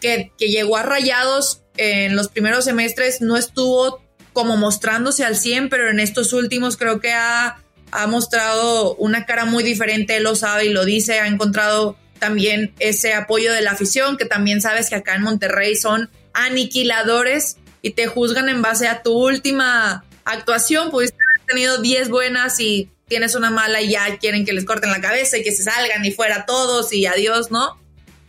que, 0.00 0.30
llegó 0.38 0.78
a 0.78 0.84
Rayados 0.84 1.60
en 1.78 2.16
los 2.16 2.28
primeros 2.28 2.64
semestres, 2.64 3.20
no 3.20 3.36
estuvo 3.36 4.02
como 4.32 4.56
mostrándose 4.56 5.24
al 5.24 5.36
100, 5.36 5.68
pero 5.68 5.88
en 5.88 6.00
estos 6.00 6.32
últimos 6.32 6.76
creo 6.76 7.00
que 7.00 7.12
ha, 7.12 7.62
ha 7.90 8.06
mostrado 8.06 8.94
una 8.96 9.24
cara 9.26 9.44
muy 9.44 9.64
diferente, 9.64 10.16
él 10.16 10.24
lo 10.24 10.36
sabe 10.36 10.66
y 10.66 10.72
lo 10.72 10.84
dice, 10.84 11.20
ha 11.20 11.26
encontrado 11.26 11.96
también 12.18 12.74
ese 12.78 13.14
apoyo 13.14 13.52
de 13.52 13.62
la 13.62 13.72
afición, 13.72 14.16
que 14.16 14.26
también 14.26 14.60
sabes 14.60 14.90
que 14.90 14.96
acá 14.96 15.14
en 15.14 15.22
Monterrey 15.22 15.76
son 15.76 16.10
aniquiladores 16.34 17.56
y 17.80 17.90
te 17.90 18.06
juzgan 18.06 18.48
en 18.48 18.60
base 18.62 18.88
a 18.88 19.02
tu 19.02 19.12
última 19.12 20.04
actuación, 20.24 20.90
pudiste 20.90 21.16
tenido 21.48 21.78
10 21.78 22.10
buenas 22.10 22.60
y 22.60 22.90
tienes 23.08 23.34
una 23.34 23.50
mala 23.50 23.80
y 23.80 23.90
ya 23.90 24.18
quieren 24.18 24.44
que 24.44 24.52
les 24.52 24.64
corten 24.64 24.90
la 24.90 25.00
cabeza 25.00 25.38
y 25.38 25.42
que 25.42 25.52
se 25.52 25.62
salgan 25.62 26.04
y 26.04 26.12
fuera 26.12 26.44
todos 26.46 26.92
y 26.92 27.06
adiós, 27.06 27.50
¿no? 27.50 27.80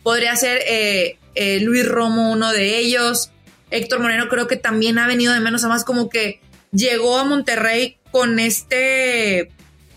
Podría 0.02 0.34
ser 0.36 0.62
eh, 0.66 1.18
eh, 1.34 1.60
Luis 1.60 1.86
Romo 1.86 2.32
uno 2.32 2.52
de 2.52 2.78
ellos. 2.78 3.30
Héctor 3.70 4.00
Moreno 4.00 4.28
creo 4.28 4.46
que 4.46 4.56
también 4.56 4.98
ha 4.98 5.06
venido 5.06 5.32
de 5.32 5.40
menos 5.40 5.64
a 5.64 5.68
más 5.68 5.84
como 5.84 6.08
que 6.08 6.40
llegó 6.72 7.18
a 7.18 7.24
Monterrey 7.24 7.98
con 8.10 8.38
este 8.38 9.50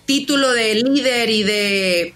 título 0.06 0.51
de 0.51 0.75
líder 0.75 1.30
y 1.30 1.44
de, 1.44 2.13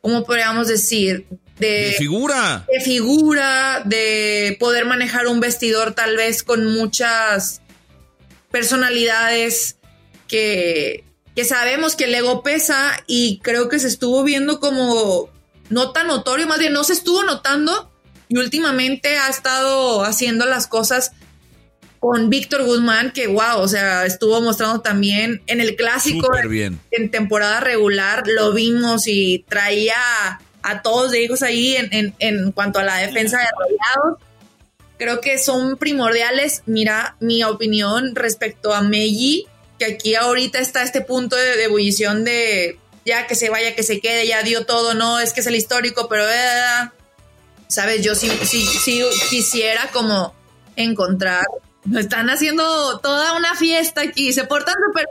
¿cómo 0.00 0.24
podríamos 0.24 0.68
decir? 0.68 1.26
De, 1.58 1.94
figura. 1.98 2.64
De 2.72 2.80
figura, 2.80 3.82
de 3.84 4.56
poder 4.60 4.84
manejar 4.84 5.26
un 5.26 5.40
vestidor 5.40 5.94
tal 5.94 6.16
vez 6.16 6.42
con 6.42 6.64
muchas 6.66 7.62
personalidades 8.50 9.76
que, 10.28 11.04
sabemos 11.44 11.96
que 11.96 12.04
el 12.04 12.14
ego 12.14 12.42
pesa 12.42 13.02
y 13.06 13.40
creo 13.42 13.68
que 13.68 13.78
se 13.78 13.88
estuvo 13.88 14.22
viendo 14.24 14.60
como 14.60 15.30
no 15.70 15.92
tan 15.92 16.08
notorio, 16.08 16.46
más 16.46 16.58
bien 16.58 16.72
no 16.72 16.84
se 16.84 16.92
estuvo 16.92 17.22
notando 17.24 17.87
y 18.28 18.38
últimamente 18.38 19.16
ha 19.18 19.28
estado 19.28 20.04
haciendo 20.04 20.46
las 20.46 20.66
cosas 20.66 21.12
con 21.98 22.30
Víctor 22.30 22.64
Guzmán, 22.64 23.12
que 23.12 23.26
wow, 23.26 23.58
o 23.58 23.68
sea, 23.68 24.06
estuvo 24.06 24.40
mostrando 24.40 24.80
también 24.80 25.42
en 25.46 25.60
el 25.60 25.74
clásico 25.74 26.28
En, 26.36 27.10
temporada 27.10 27.60
regular, 27.60 28.24
lo 28.26 28.52
vimos 28.52 29.06
y 29.06 29.44
traía 29.48 29.96
a 30.62 30.82
todos 30.82 31.10
de 31.10 31.22
hijos 31.22 31.42
ahí 31.42 31.74
en, 31.76 32.14
en, 32.18 32.52
cuanto 32.52 32.78
a 32.78 32.84
la 32.84 32.96
defensa 32.98 33.38
de 33.38 33.44
Rayados. 33.44 34.22
Creo 34.96 35.20
que 35.20 35.38
son 35.38 35.76
primordiales. 35.76 36.62
Mira, 36.66 37.16
mi 37.20 37.42
opinión 37.44 38.14
respecto 38.14 38.74
a 38.74 38.82
Meji 38.82 39.46
que 39.78 39.84
aquí 39.86 40.14
ahorita 40.14 40.58
está 40.58 40.82
este 40.82 41.00
punto 41.00 41.36
de, 41.36 41.64
ebullición 41.64 42.24
de 42.24 42.78
ya 43.04 43.26
que 43.26 43.34
se 43.34 43.48
vaya, 43.48 43.74
que 43.74 43.82
se 43.82 44.00
quede, 44.00 44.26
ya 44.26 44.42
dio 44.42 44.66
todo, 44.66 44.92
no, 44.94 45.18
es 45.18 45.32
que 45.32 45.40
es 45.40 45.46
el 45.46 45.54
histórico, 45.54 46.08
pero, 46.08 46.28
eh, 46.28 46.90
¿sabes? 47.68 48.04
Yo 48.04 48.14
sí, 48.14 48.30
sí, 48.42 48.66
sí 48.66 49.02
quisiera 49.30 49.90
como 49.92 50.34
encontrar, 50.76 51.44
están 51.96 52.30
haciendo 52.30 52.98
toda 52.98 53.34
una 53.36 53.54
fiesta 53.54 54.02
aquí, 54.02 54.32
se 54.32 54.44
portan 54.44 54.74
súper 54.86 55.06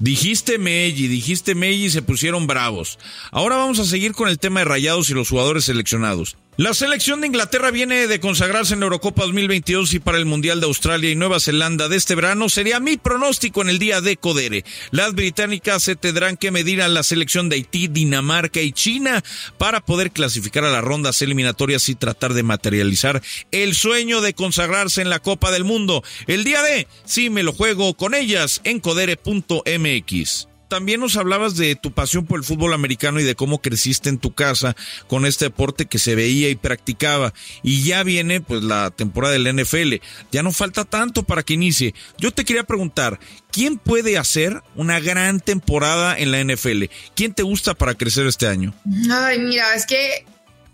Dijiste 0.00 0.58
Meji, 0.58 1.08
dijiste 1.08 1.54
Meji 1.54 1.88
se 1.88 2.02
pusieron 2.02 2.46
bravos. 2.46 2.98
Ahora 3.30 3.56
vamos 3.56 3.78
a 3.78 3.84
seguir 3.84 4.12
con 4.12 4.28
el 4.28 4.38
tema 4.38 4.60
de 4.60 4.64
rayados 4.64 5.08
y 5.08 5.14
los 5.14 5.30
jugadores 5.30 5.64
seleccionados. 5.64 6.36
La 6.56 6.72
selección 6.72 7.20
de 7.20 7.26
Inglaterra 7.26 7.72
viene 7.72 8.06
de 8.06 8.20
consagrarse 8.20 8.74
en 8.74 8.80
la 8.80 8.86
Eurocopa 8.86 9.24
2022 9.24 9.92
y 9.94 9.98
para 9.98 10.18
el 10.18 10.24
Mundial 10.24 10.60
de 10.60 10.66
Australia 10.66 11.10
y 11.10 11.16
Nueva 11.16 11.40
Zelanda 11.40 11.88
de 11.88 11.96
este 11.96 12.14
verano 12.14 12.48
sería 12.48 12.78
mi 12.78 12.96
pronóstico 12.96 13.60
en 13.62 13.70
el 13.70 13.80
día 13.80 14.00
de 14.00 14.16
Codere. 14.16 14.64
Las 14.92 15.14
británicas 15.14 15.82
se 15.82 15.96
tendrán 15.96 16.36
que 16.36 16.52
medir 16.52 16.80
a 16.80 16.86
la 16.86 17.02
selección 17.02 17.48
de 17.48 17.56
Haití, 17.56 17.88
Dinamarca 17.88 18.60
y 18.60 18.70
China 18.70 19.24
para 19.58 19.80
poder 19.80 20.12
clasificar 20.12 20.64
a 20.64 20.70
las 20.70 20.84
rondas 20.84 21.20
eliminatorias 21.22 21.88
y 21.88 21.96
tratar 21.96 22.34
de 22.34 22.44
materializar 22.44 23.20
el 23.50 23.74
sueño 23.74 24.20
de 24.20 24.34
consagrarse 24.34 25.02
en 25.02 25.10
la 25.10 25.18
Copa 25.18 25.50
del 25.50 25.64
Mundo. 25.64 26.04
El 26.28 26.44
día 26.44 26.62
de, 26.62 26.86
sí 27.04 27.30
me 27.30 27.42
lo 27.42 27.52
juego 27.52 27.94
con 27.94 28.14
ellas 28.14 28.60
en 28.62 28.78
codere.mx 28.78 30.53
también 30.68 31.00
nos 31.00 31.16
hablabas 31.16 31.56
de 31.56 31.76
tu 31.76 31.92
pasión 31.92 32.26
por 32.26 32.38
el 32.38 32.44
fútbol 32.44 32.72
americano 32.72 33.20
y 33.20 33.24
de 33.24 33.34
cómo 33.34 33.60
creciste 33.60 34.08
en 34.08 34.18
tu 34.18 34.34
casa 34.34 34.76
con 35.06 35.26
este 35.26 35.46
deporte 35.46 35.86
que 35.86 35.98
se 35.98 36.14
veía 36.14 36.48
y 36.48 36.56
practicaba. 36.56 37.32
Y 37.62 37.84
ya 37.84 38.02
viene 38.02 38.40
pues 38.40 38.62
la 38.62 38.90
temporada 38.90 39.34
del 39.34 39.54
NFL. 39.54 39.94
Ya 40.32 40.42
no 40.42 40.52
falta 40.52 40.84
tanto 40.84 41.22
para 41.22 41.42
que 41.42 41.54
inicie. 41.54 41.94
Yo 42.18 42.30
te 42.30 42.44
quería 42.44 42.64
preguntar, 42.64 43.18
¿quién 43.50 43.78
puede 43.78 44.18
hacer 44.18 44.62
una 44.74 45.00
gran 45.00 45.40
temporada 45.40 46.16
en 46.18 46.30
la 46.30 46.42
NFL? 46.42 46.84
¿Quién 47.14 47.34
te 47.34 47.42
gusta 47.42 47.74
para 47.74 47.94
crecer 47.94 48.26
este 48.26 48.46
año? 48.46 48.74
Ay, 49.10 49.38
mira, 49.38 49.74
es 49.74 49.86
que 49.86 50.24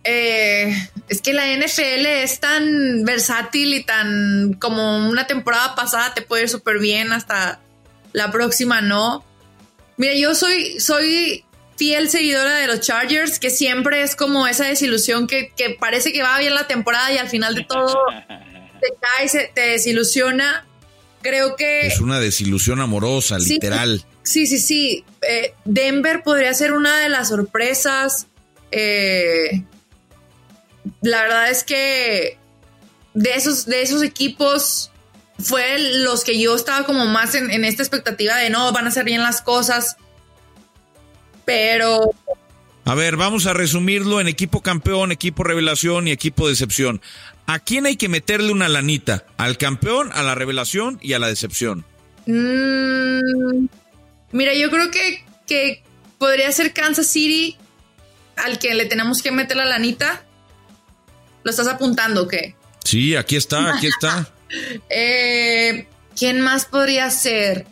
eh, 0.04 0.74
es 1.08 1.20
que 1.20 1.34
la 1.34 1.46
NFL 1.46 2.06
es 2.06 2.40
tan 2.40 3.04
versátil 3.04 3.74
y 3.74 3.84
tan 3.84 4.54
como 4.54 5.08
una 5.08 5.26
temporada 5.26 5.74
pasada 5.74 6.14
te 6.14 6.22
puede 6.22 6.44
ir 6.44 6.48
súper 6.48 6.78
bien 6.78 7.12
hasta 7.12 7.60
la 8.12 8.30
próxima 8.30 8.80
no. 8.80 9.24
Mira, 10.00 10.14
yo 10.14 10.34
soy, 10.34 10.80
soy 10.80 11.44
fiel 11.76 12.08
seguidora 12.08 12.56
de 12.56 12.66
los 12.66 12.80
Chargers, 12.80 13.38
que 13.38 13.50
siempre 13.50 14.02
es 14.02 14.16
como 14.16 14.46
esa 14.46 14.64
desilusión 14.64 15.26
que, 15.26 15.52
parece 15.78 16.10
que 16.10 16.22
va 16.22 16.38
bien 16.38 16.54
la 16.54 16.66
temporada 16.66 17.12
y 17.12 17.18
al 17.18 17.28
final 17.28 17.54
de 17.54 17.64
todo 17.64 17.98
te 18.80 18.88
cae, 19.28 19.50
te 19.52 19.60
desilusiona. 19.60 20.64
Creo 21.20 21.54
que... 21.54 21.86
Es 21.86 22.00
una 22.00 22.18
desilusión 22.18 22.80
amorosa, 22.80 23.38
literal. 23.38 24.02
Sí, 24.22 24.46
sí, 24.46 24.58
sí. 24.58 25.04
Eh, 25.20 25.52
Denver 25.66 26.22
podría 26.22 26.54
ser 26.54 26.72
una 26.72 27.00
de 27.00 27.10
las 27.10 27.28
sorpresas. 27.28 28.26
Eh, 28.70 29.64
la 31.02 31.20
verdad 31.24 31.50
es 31.50 31.62
que 31.62 32.38
de 33.12 33.34
esos, 33.34 33.66
de 33.66 33.82
esos 33.82 34.02
equipos 34.02 34.89
fue 35.42 35.78
los 35.78 36.24
que 36.24 36.38
yo 36.40 36.54
estaba 36.54 36.84
como 36.84 37.06
más 37.06 37.34
en, 37.34 37.64
esta 37.64 37.82
expectativa 37.82 38.36
de 38.36 38.50
no, 38.50 38.72
van 38.72 38.86
a 38.86 38.90
ser 38.90 39.04
bien 39.04 39.22
las 39.22 39.42
cosas, 39.42 39.96
pero... 41.44 42.10
A 42.84 42.94
ver, 42.94 43.16
vamos 43.16 43.46
a 43.46 43.52
resumirlo 43.52 44.20
en 44.20 44.28
equipo 44.28 44.62
campeón, 44.62 45.12
equipo 45.12 45.44
revelación 45.44 46.08
y 46.08 46.12
equipo 46.12 46.48
decepción. 46.48 47.00
¿A 47.46 47.58
quién 47.58 47.86
hay 47.86 47.96
que 47.96 48.08
meterle 48.08 48.52
una 48.52 48.68
lanita? 48.68 49.24
¿Al 49.36 49.58
campeón, 49.58 50.10
a 50.12 50.22
la 50.22 50.34
revelación 50.34 50.98
y 51.02 51.12
a 51.12 51.18
la 51.18 51.28
decepción? 51.28 51.84
Mm, 52.26 53.66
mira, 54.32 54.54
yo 54.54 54.70
creo 54.70 54.90
que, 54.90 55.24
que 55.46 55.82
podría 56.18 56.50
ser 56.52 56.72
Kansas 56.72 57.06
City 57.06 57.56
al 58.36 58.58
que 58.58 58.74
le 58.74 58.86
tenemos 58.86 59.22
que 59.22 59.30
meter 59.30 59.56
la 59.56 59.66
lanita. 59.66 60.24
¿Lo 61.42 61.50
estás 61.50 61.68
apuntando 61.68 62.24
o 62.24 62.28
qué? 62.28 62.54
Sí, 62.84 63.14
aquí 63.14 63.36
está, 63.36 63.76
aquí 63.76 63.86
está. 63.86 64.28
Eh, 64.88 65.86
¿Quién 66.16 66.40
más 66.40 66.64
podría 66.66 67.10
ser? 67.10 67.66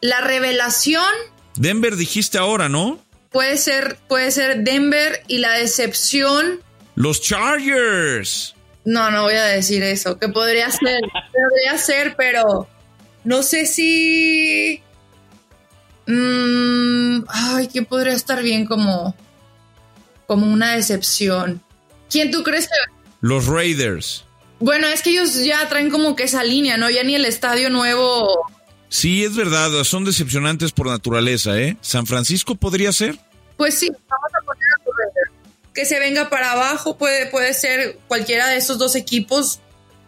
La 0.00 0.20
revelación. 0.20 1.12
Denver 1.56 1.96
dijiste 1.96 2.38
ahora, 2.38 2.68
¿no? 2.68 2.98
Puede 3.30 3.58
ser, 3.58 3.98
puede 4.08 4.30
ser 4.30 4.64
Denver 4.64 5.22
y 5.28 5.38
la 5.38 5.52
decepción. 5.52 6.60
Los 6.94 7.20
Chargers. 7.20 8.54
No, 8.84 9.10
no 9.10 9.22
voy 9.22 9.34
a 9.34 9.44
decir 9.44 9.82
eso. 9.82 10.18
Que 10.18 10.28
podría 10.28 10.70
ser, 10.70 11.00
podría 11.32 11.78
ser, 11.78 12.14
pero 12.16 12.68
no 13.24 13.42
sé 13.42 13.66
si. 13.66 14.82
Mm, 16.06 17.24
ay, 17.28 17.68
¿quién 17.68 17.84
podría 17.84 18.14
estar 18.14 18.42
bien 18.42 18.66
como, 18.66 19.14
como 20.26 20.50
una 20.50 20.74
decepción? 20.74 21.62
¿Quién 22.10 22.30
tú 22.30 22.42
crees 22.42 22.66
que.? 22.66 22.74
Los 23.20 23.46
Raiders. 23.46 24.24
Bueno, 24.60 24.86
es 24.86 25.02
que 25.02 25.10
ellos 25.10 25.34
ya 25.42 25.68
traen 25.68 25.90
como 25.90 26.14
que 26.14 26.24
esa 26.24 26.44
línea, 26.44 26.76
¿no? 26.76 26.90
Ya 26.90 27.02
ni 27.02 27.14
el 27.14 27.24
estadio 27.24 27.70
nuevo. 27.70 28.46
Sí, 28.88 29.24
es 29.24 29.34
verdad, 29.34 29.70
son 29.84 30.04
decepcionantes 30.04 30.72
por 30.72 30.86
naturaleza, 30.86 31.58
¿eh? 31.58 31.76
¿San 31.80 32.06
Francisco 32.06 32.54
podría 32.54 32.92
ser? 32.92 33.18
Pues 33.56 33.78
sí, 33.78 33.88
vamos 33.88 34.30
a 34.34 34.44
poner 34.44 34.62
a 34.64 34.84
Raiders. 34.84 35.32
Que 35.74 35.84
se 35.86 35.98
venga 35.98 36.28
para 36.28 36.52
abajo, 36.52 36.98
puede, 36.98 37.26
puede 37.26 37.54
ser 37.54 37.98
cualquiera 38.08 38.48
de 38.48 38.56
esos 38.56 38.78
dos 38.78 38.96
equipos. 38.96 39.60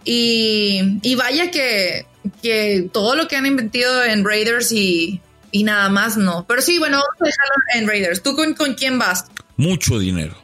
Y, 0.05 0.99
y 1.03 1.15
vaya 1.15 1.51
que, 1.53 2.07
que 2.43 2.89
todo 2.93 3.15
lo 3.15 3.29
que 3.29 3.37
han 3.37 3.47
inventado 3.47 4.03
en 4.05 4.25
Raiders 4.25 4.73
y, 4.73 5.21
y 5.53 5.63
nada 5.63 5.89
más 5.89 6.17
no. 6.17 6.45
Pero 6.49 6.61
sí, 6.61 6.79
bueno, 6.79 6.97
vamos 6.97 7.21
a 7.21 7.25
dejarlo 7.25 7.55
en 7.77 7.87
Raiders. 7.87 8.23
¿Tú 8.23 8.35
con, 8.35 8.55
con 8.55 8.75
quién 8.75 8.99
vas? 8.99 9.27
Mucho 9.57 9.99
dinero. 10.01 10.42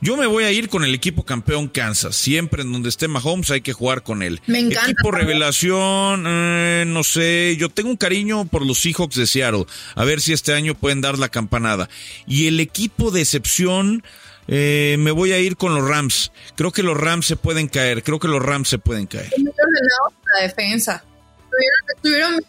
Yo 0.00 0.16
me 0.16 0.26
voy 0.26 0.44
a 0.44 0.52
ir 0.52 0.68
con 0.68 0.84
el 0.84 0.94
equipo 0.94 1.24
campeón 1.24 1.68
Kansas. 1.68 2.14
Siempre 2.14 2.62
en 2.62 2.72
donde 2.72 2.88
esté 2.88 3.08
Mahomes 3.08 3.50
hay 3.50 3.62
que 3.62 3.72
jugar 3.72 4.02
con 4.02 4.22
él. 4.22 4.40
Me 4.46 4.60
encanta. 4.60 4.90
Equipo 4.90 5.10
revelación, 5.10 6.24
eh, 6.26 6.84
no 6.86 7.02
sé. 7.02 7.56
Yo 7.58 7.68
tengo 7.68 7.90
un 7.90 7.96
cariño 7.96 8.46
por 8.46 8.64
los 8.64 8.78
Seahawks 8.78 9.16
de 9.16 9.26
Seattle. 9.26 9.66
A 9.96 10.04
ver 10.04 10.20
si 10.20 10.32
este 10.32 10.54
año 10.54 10.74
pueden 10.74 11.00
dar 11.00 11.18
la 11.18 11.28
campanada. 11.28 11.88
Y 12.26 12.46
el 12.46 12.60
equipo 12.60 13.10
de 13.10 13.22
excepción, 13.22 14.04
eh, 14.46 14.96
me 15.00 15.10
voy 15.10 15.32
a 15.32 15.38
ir 15.38 15.56
con 15.56 15.74
los 15.74 15.86
Rams. 15.86 16.30
Creo 16.54 16.70
que 16.70 16.84
los 16.84 16.96
Rams 16.96 17.26
se 17.26 17.36
pueden 17.36 17.66
caer. 17.66 18.04
Creo 18.04 18.20
que 18.20 18.28
los 18.28 18.42
Rams 18.42 18.68
se 18.68 18.78
pueden 18.78 19.06
caer. 19.06 19.32
La 20.36 20.42
defensa. 20.42 21.04
Estuvieron, 21.96 22.40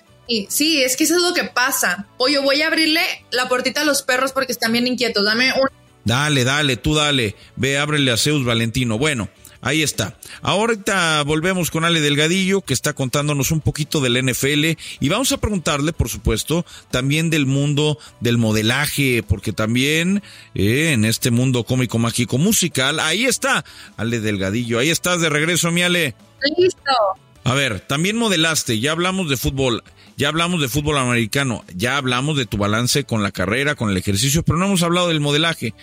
sí, 0.50 0.84
es 0.84 0.96
que 0.96 1.06
eso 1.06 1.16
es 1.16 1.24
lo 1.24 1.34
que 1.34 1.46
pasa. 1.46 2.06
Oye, 2.18 2.38
voy 2.38 2.62
a 2.62 2.68
abrirle 2.68 3.02
la 3.32 3.50
puertita 3.50 3.82
a 3.82 3.86
los 3.86 4.04
perros 4.04 4.34
porque 4.34 4.52
están 4.52 4.72
bien 4.72 4.86
inquietos. 4.86 5.26
Dame 5.26 5.52
un 5.54 5.79
Dale, 6.06 6.44
dale, 6.44 6.78
tú 6.78 6.96
dale. 6.96 7.36
Ve, 7.56 7.78
ábrele 7.78 8.12
a 8.12 8.18
Zeus 8.18 8.46
Valentino. 8.46 8.98
Bueno, 8.98 9.30
ahí 9.62 9.84
está. 9.84 10.18
Ahorita 10.42 11.24
volvemos 11.24 11.72
con 11.72 11.86
Ale 11.86 12.02
Delgadillo, 12.02 12.62
que 12.62 12.74
está 12.74 12.94
contándonos 12.94 13.52
un 13.52 13.62
poquito 13.62 14.02
del 14.02 14.24
NFL. 14.26 14.78
Y 15.00 15.10
vamos 15.10 15.32
a 15.32 15.38
preguntarle, 15.38 15.94
por 15.94 16.10
supuesto, 16.10 16.66
también 16.92 17.30
del 17.30 17.46
mundo 17.46 17.98
del 18.20 18.38
modelaje, 18.38 19.24
porque 19.24 19.54
también 19.54 20.24
eh, 20.56 20.92
en 20.94 21.06
este 21.06 21.32
mundo 21.32 21.64
cómico, 21.64 22.00
mágico, 22.00 22.38
musical, 22.38 23.00
ahí 23.00 23.26
está 23.26 23.66
Ale 23.98 24.20
Delgadillo. 24.20 24.80
Ahí 24.80 24.90
estás 24.90 25.22
de 25.22 25.30
regreso, 25.30 25.72
mi 25.72 25.84
Ale. 25.84 26.16
Listo. 26.58 26.80
A 27.44 27.54
ver, 27.54 27.80
también 27.80 28.18
modelaste, 28.18 28.80
ya 28.80 28.92
hablamos 28.92 29.30
de 29.30 29.38
fútbol. 29.38 29.84
Ya 30.20 30.28
hablamos 30.28 30.60
de 30.60 30.68
fútbol 30.68 30.98
americano, 30.98 31.64
ya 31.74 31.96
hablamos 31.96 32.36
de 32.36 32.46
tu 32.46 32.58
balance 32.58 33.06
con 33.06 33.24
la 33.24 33.32
carrera, 33.32 33.76
con 33.76 33.90
el 33.90 33.96
ejercicio, 33.96 34.44
pero 34.44 34.58
no 34.58 34.66
hemos 34.66 34.84
hablado 34.84 35.08
del 35.08 35.22
modelaje. 35.22 35.74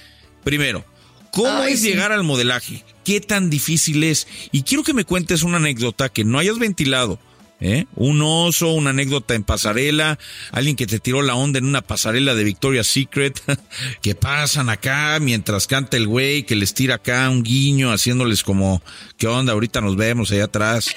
Primero, 0.44 0.84
¿cómo 1.32 1.62
Ay, 1.62 1.72
es 1.72 1.80
sí. 1.80 1.88
llegar 1.88 2.12
al 2.12 2.22
modelaje? 2.22 2.84
¿Qué 3.02 3.22
tan 3.22 3.48
difícil 3.48 4.04
es? 4.04 4.28
Y 4.52 4.64
quiero 4.64 4.84
que 4.84 4.92
me 4.92 5.06
cuentes 5.06 5.42
una 5.42 5.56
anécdota 5.56 6.10
que 6.10 6.24
no 6.24 6.38
hayas 6.38 6.58
ventilado. 6.58 7.18
¿eh? 7.60 7.86
Un 7.94 8.20
oso, 8.20 8.72
una 8.72 8.90
anécdota 8.90 9.34
en 9.34 9.42
pasarela, 9.42 10.18
alguien 10.52 10.76
que 10.76 10.86
te 10.86 10.98
tiró 10.98 11.22
la 11.22 11.34
onda 11.34 11.58
en 11.58 11.64
una 11.64 11.80
pasarela 11.80 12.34
de 12.34 12.44
Victoria's 12.44 12.88
Secret, 12.88 13.40
que 14.02 14.14
pasan 14.14 14.68
acá 14.68 15.18
mientras 15.18 15.66
canta 15.66 15.96
el 15.96 16.06
güey, 16.06 16.42
que 16.42 16.56
les 16.56 16.74
tira 16.74 16.96
acá 16.96 17.30
un 17.30 17.42
guiño, 17.42 17.90
haciéndoles 17.90 18.42
como, 18.42 18.82
¿qué 19.16 19.28
onda? 19.28 19.54
Ahorita 19.54 19.80
nos 19.80 19.96
vemos 19.96 20.30
allá 20.30 20.44
atrás. 20.44 20.90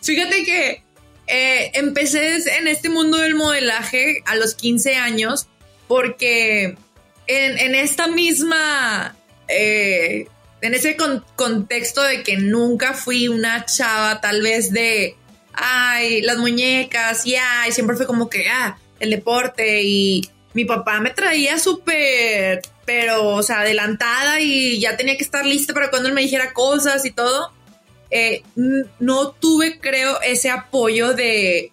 Fíjate 0.00 0.44
que 0.44 0.87
eh, 1.28 1.70
empecé 1.74 2.36
en 2.58 2.68
este 2.68 2.88
mundo 2.88 3.18
del 3.18 3.34
modelaje 3.34 4.22
a 4.26 4.34
los 4.36 4.54
15 4.54 4.96
años 4.96 5.46
porque 5.86 6.76
en, 7.26 7.58
en 7.58 7.74
esta 7.74 8.06
misma, 8.06 9.16
eh, 9.48 10.26
en 10.60 10.74
ese 10.74 10.96
con- 10.96 11.24
contexto 11.36 12.02
de 12.02 12.22
que 12.22 12.36
nunca 12.36 12.94
fui 12.94 13.28
una 13.28 13.64
chava 13.66 14.20
tal 14.20 14.42
vez 14.42 14.72
de, 14.72 15.16
ay, 15.52 16.22
las 16.22 16.38
muñecas, 16.38 17.26
y 17.26 17.36
ay, 17.36 17.72
siempre 17.72 17.96
fue 17.96 18.06
como 18.06 18.28
que, 18.28 18.48
ah, 18.48 18.78
el 19.00 19.10
deporte 19.10 19.82
y 19.82 20.28
mi 20.54 20.64
papá 20.64 21.00
me 21.00 21.10
traía 21.10 21.58
súper, 21.58 22.62
pero, 22.84 23.28
o 23.34 23.42
sea, 23.42 23.60
adelantada 23.60 24.40
y 24.40 24.80
ya 24.80 24.96
tenía 24.96 25.16
que 25.16 25.24
estar 25.24 25.44
lista 25.46 25.74
para 25.74 25.90
cuando 25.90 26.08
él 26.08 26.14
me 26.14 26.22
dijera 26.22 26.52
cosas 26.52 27.04
y 27.04 27.10
todo 27.10 27.52
eh, 28.10 28.42
no 28.98 29.30
tuve, 29.32 29.78
creo, 29.78 30.20
ese 30.22 30.50
apoyo 30.50 31.14
de 31.14 31.72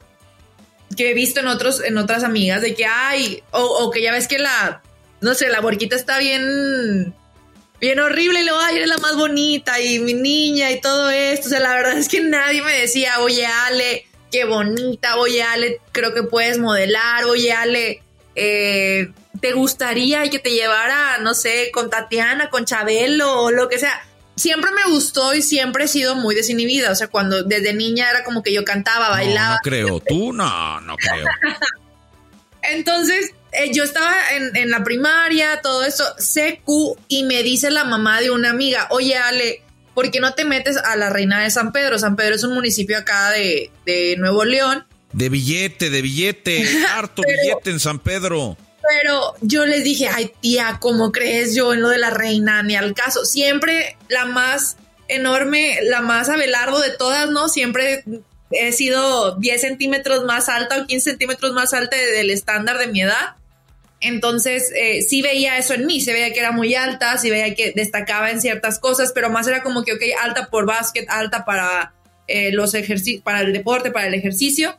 que 0.96 1.12
he 1.12 1.14
visto 1.14 1.40
en 1.40 1.48
otros, 1.48 1.84
en 1.84 1.98
otras 1.98 2.24
amigas, 2.24 2.62
de 2.62 2.76
que 2.76 2.86
ay, 2.86 3.44
o, 3.52 3.62
o 3.62 3.92
que 3.92 4.02
ya 4.02 4.12
ves 4.12 4.28
que 4.28 4.40
la, 4.40 4.82
no 5.22 5.34
sé, 5.34 5.50
la 5.50 5.62
borquita 5.62 5.96
está 5.96 6.20
bien, 6.20 7.14
bien 7.82 8.00
horrible, 8.00 8.42
y 8.42 8.44
luego 8.44 8.60
ay, 8.60 8.78
eres 8.78 8.90
la 8.90 8.98
más 8.98 9.16
bonita, 9.16 9.80
y 9.80 10.00
mi 10.00 10.14
niña, 10.14 10.72
y 10.72 10.80
todo 10.80 11.10
esto. 11.10 11.48
O 11.48 11.50
sea, 11.50 11.60
la 11.60 11.74
verdad 11.74 11.98
es 11.98 12.08
que 12.08 12.22
nadie 12.22 12.62
me 12.62 12.80
decía, 12.80 13.20
oye, 13.20 13.46
Ale, 13.46 14.06
qué 14.32 14.46
bonita, 14.46 15.18
oye, 15.18 15.44
Ale, 15.44 15.82
creo 15.92 16.14
que 16.14 16.24
puedes 16.24 16.60
modelar, 16.60 17.26
oye, 17.26 17.52
Ale, 17.52 18.02
eh, 18.36 19.12
¿te 19.42 19.54
gustaría 19.54 20.30
que 20.30 20.40
te 20.40 20.52
llevara, 20.52 21.18
no 21.20 21.34
sé, 21.34 21.72
con 21.74 21.90
Tatiana, 21.90 22.50
con 22.50 22.66
Chabelo, 22.66 23.42
o 23.42 23.52
lo 23.52 23.68
que 23.70 23.80
sea? 23.80 24.06
Siempre 24.36 24.72
me 24.72 24.92
gustó 24.92 25.34
y 25.34 25.42
siempre 25.42 25.86
he 25.86 25.88
sido 25.88 26.16
muy 26.16 26.36
desinhibida. 26.36 26.92
O 26.92 26.96
sea, 26.96 27.08
cuando 27.08 27.44
desde 27.44 27.74
niña 27.74 28.10
era 28.10 28.24
como 28.24 28.44
que 28.44 28.54
yo 28.54 28.64
cantaba, 28.66 29.06
No, 29.08 29.12
bailaba. 29.14 29.56
no 29.56 29.60
creo. 29.64 30.00
¿Tú? 30.00 30.34
No, 30.34 30.82
no 30.82 30.96
creo. 30.98 31.26
Entonces, 32.62 33.32
eh, 33.52 33.72
yo 33.74 33.84
estaba 33.84 34.14
en, 34.34 34.56
en 34.56 34.70
la 34.72 34.84
primaria, 34.84 35.62
todo 35.62 35.84
eso, 35.84 36.04
CQ, 36.18 36.98
y 37.08 37.24
me 37.24 37.44
dice 37.44 37.70
la 37.72 37.84
mamá 37.84 38.22
de 38.22 38.32
una 38.32 38.50
amiga, 38.50 38.88
oye, 38.90 39.16
Ale, 39.18 39.62
¿por 39.94 40.10
qué 40.12 40.20
no 40.20 40.34
te 40.34 40.46
metes 40.46 40.78
a 40.78 40.96
la 40.96 41.10
Reina 41.10 41.44
de 41.44 41.52
San 41.52 41.72
Pedro? 41.72 42.00
San 42.00 42.16
Pedro 42.16 42.36
es 42.36 42.44
un 42.44 42.54
municipio 42.56 42.98
acá 42.98 43.30
de, 43.32 43.70
de 43.86 44.16
Nuevo 44.18 44.44
León. 44.46 44.86
De 45.14 45.30
billete, 45.30 45.90
de 45.90 46.02
billete. 46.02 46.68
Harto 46.90 47.22
Pero- 47.22 47.40
billete 47.44 47.70
en 47.70 47.80
San 47.80 48.00
Pedro. 48.00 48.58
Pero 48.88 49.34
yo 49.42 49.66
les 49.66 49.84
dije, 49.84 50.08
ay 50.08 50.32
tía, 50.42 50.78
¿cómo 50.80 51.12
crees 51.12 51.56
yo 51.56 51.74
en 51.74 51.82
lo 51.82 51.90
de 51.90 51.98
la 51.98 52.10
reina? 52.12 52.62
Ni 52.64 52.76
al 52.76 52.94
caso. 52.94 53.26
Siempre 53.26 53.98
la 54.10 54.26
más 54.26 54.78
enorme, 55.08 55.80
la 55.84 56.02
más 56.02 56.30
abelardo 56.30 56.80
de 56.80 56.92
todas, 56.92 57.30
¿no? 57.30 57.48
Siempre 57.50 58.04
he 58.52 58.72
sido 58.72 59.36
10 59.38 59.62
centímetros 59.62 60.24
más 60.26 60.50
alta 60.50 60.78
o 60.78 60.86
15 60.88 61.12
centímetros 61.12 61.54
más 61.54 61.74
alta 61.74 61.96
de- 61.98 62.12
del 62.12 62.30
estándar 62.30 62.78
de 62.78 62.88
mi 62.88 63.02
edad. 63.02 63.36
Entonces, 64.02 64.72
eh, 64.76 65.02
sí 65.02 65.22
veía 65.22 65.58
eso 65.58 65.74
en 65.74 65.86
mí, 65.88 66.00
se 66.02 66.14
veía 66.14 66.32
que 66.32 66.40
era 66.40 66.52
muy 66.52 66.76
alta, 66.76 67.18
sí 67.18 67.30
veía 67.32 67.56
que 67.56 67.72
destacaba 67.76 68.30
en 68.30 68.40
ciertas 68.42 68.78
cosas, 68.78 69.12
pero 69.16 69.30
más 69.30 69.48
era 69.48 69.64
como 69.64 69.84
que, 69.84 69.94
ok, 69.94 70.02
alta 70.22 70.48
por 70.50 70.66
básquet, 70.66 71.10
alta 71.10 71.44
para 71.46 71.94
eh, 72.28 72.52
los 72.52 72.74
para 73.24 73.42
el 73.42 73.54
deporte, 73.54 73.92
para 73.92 74.08
el 74.08 74.14
ejercicio. 74.14 74.78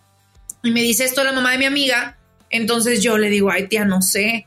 Y 0.62 0.71
me 0.71 0.83
dice 0.83 1.05
esto 1.05 1.25
la 1.25 1.33
mamá 1.33 1.53
de 1.53 1.59
mi 1.59 1.64
amiga, 1.64 2.19
entonces 2.51 3.03
yo 3.03 3.19
le 3.19 3.31
digo, 3.31 3.51
ay 3.51 3.69
tía, 3.69 3.85
no 3.85 4.03
sé. 4.03 4.47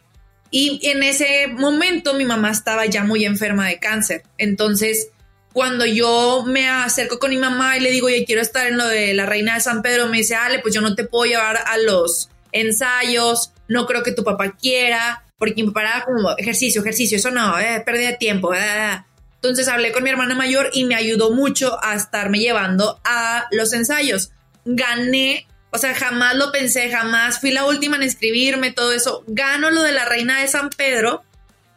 Y 0.51 0.79
en 0.83 1.03
ese 1.03 1.47
momento 1.47 2.13
mi 2.13 2.25
mamá 2.25 2.51
estaba 2.51 2.85
ya 2.85 3.03
muy 3.03 3.25
enferma 3.25 3.67
de 3.67 3.79
cáncer. 3.79 4.23
Entonces, 4.37 5.09
cuando 5.53 5.85
yo 5.85 6.43
me 6.47 6.69
acerco 6.69 7.19
con 7.19 7.31
mi 7.31 7.37
mamá 7.37 7.77
y 7.77 7.81
le 7.81 7.91
digo, 7.91 8.07
oye, 8.07 8.25
quiero 8.25 8.41
estar 8.41 8.67
en 8.67 8.77
lo 8.77 8.87
de 8.87 9.13
la 9.13 9.25
reina 9.25 9.55
de 9.55 9.61
San 9.61 9.81
Pedro, 9.81 10.07
me 10.07 10.17
dice, 10.17 10.35
Ale, 10.35 10.59
pues 10.59 10.73
yo 10.73 10.81
no 10.81 10.95
te 10.95 11.03
puedo 11.05 11.25
llevar 11.25 11.57
a 11.65 11.77
los 11.77 12.29
ensayos, 12.51 13.53
no 13.67 13.85
creo 13.85 14.03
que 14.03 14.11
tu 14.11 14.23
papá 14.23 14.55
quiera, 14.55 15.23
porque 15.37 15.63
mi 15.63 15.71
papá 15.71 16.03
como 16.05 16.35
ejercicio, 16.37 16.81
ejercicio, 16.81 17.17
eso 17.17 17.31
no, 17.31 17.57
eh, 17.59 17.81
pérdida 17.85 18.09
de 18.11 18.17
tiempo. 18.17 18.53
eh". 18.53 19.03
Entonces 19.35 19.67
hablé 19.67 19.91
con 19.91 20.03
mi 20.03 20.09
hermana 20.09 20.35
mayor 20.35 20.69
y 20.73 20.83
me 20.83 20.95
ayudó 20.95 21.31
mucho 21.31 21.77
a 21.81 21.95
estarme 21.95 22.39
llevando 22.39 22.99
a 23.05 23.47
los 23.51 23.71
ensayos. 23.73 24.31
Gané, 24.65 25.47
o 25.71 25.77
sea, 25.77 25.93
jamás 25.93 26.35
lo 26.35 26.51
pensé, 26.51 26.89
jamás 26.89 27.39
fui 27.39 27.51
la 27.51 27.65
última 27.65 27.95
en 27.97 28.03
escribirme, 28.03 28.71
todo 28.71 28.91
eso. 28.91 29.23
Gano 29.27 29.69
lo 29.69 29.83
de 29.83 29.91
la 29.91 30.05
reina 30.05 30.39
de 30.41 30.47
San 30.47 30.69
Pedro, 30.69 31.23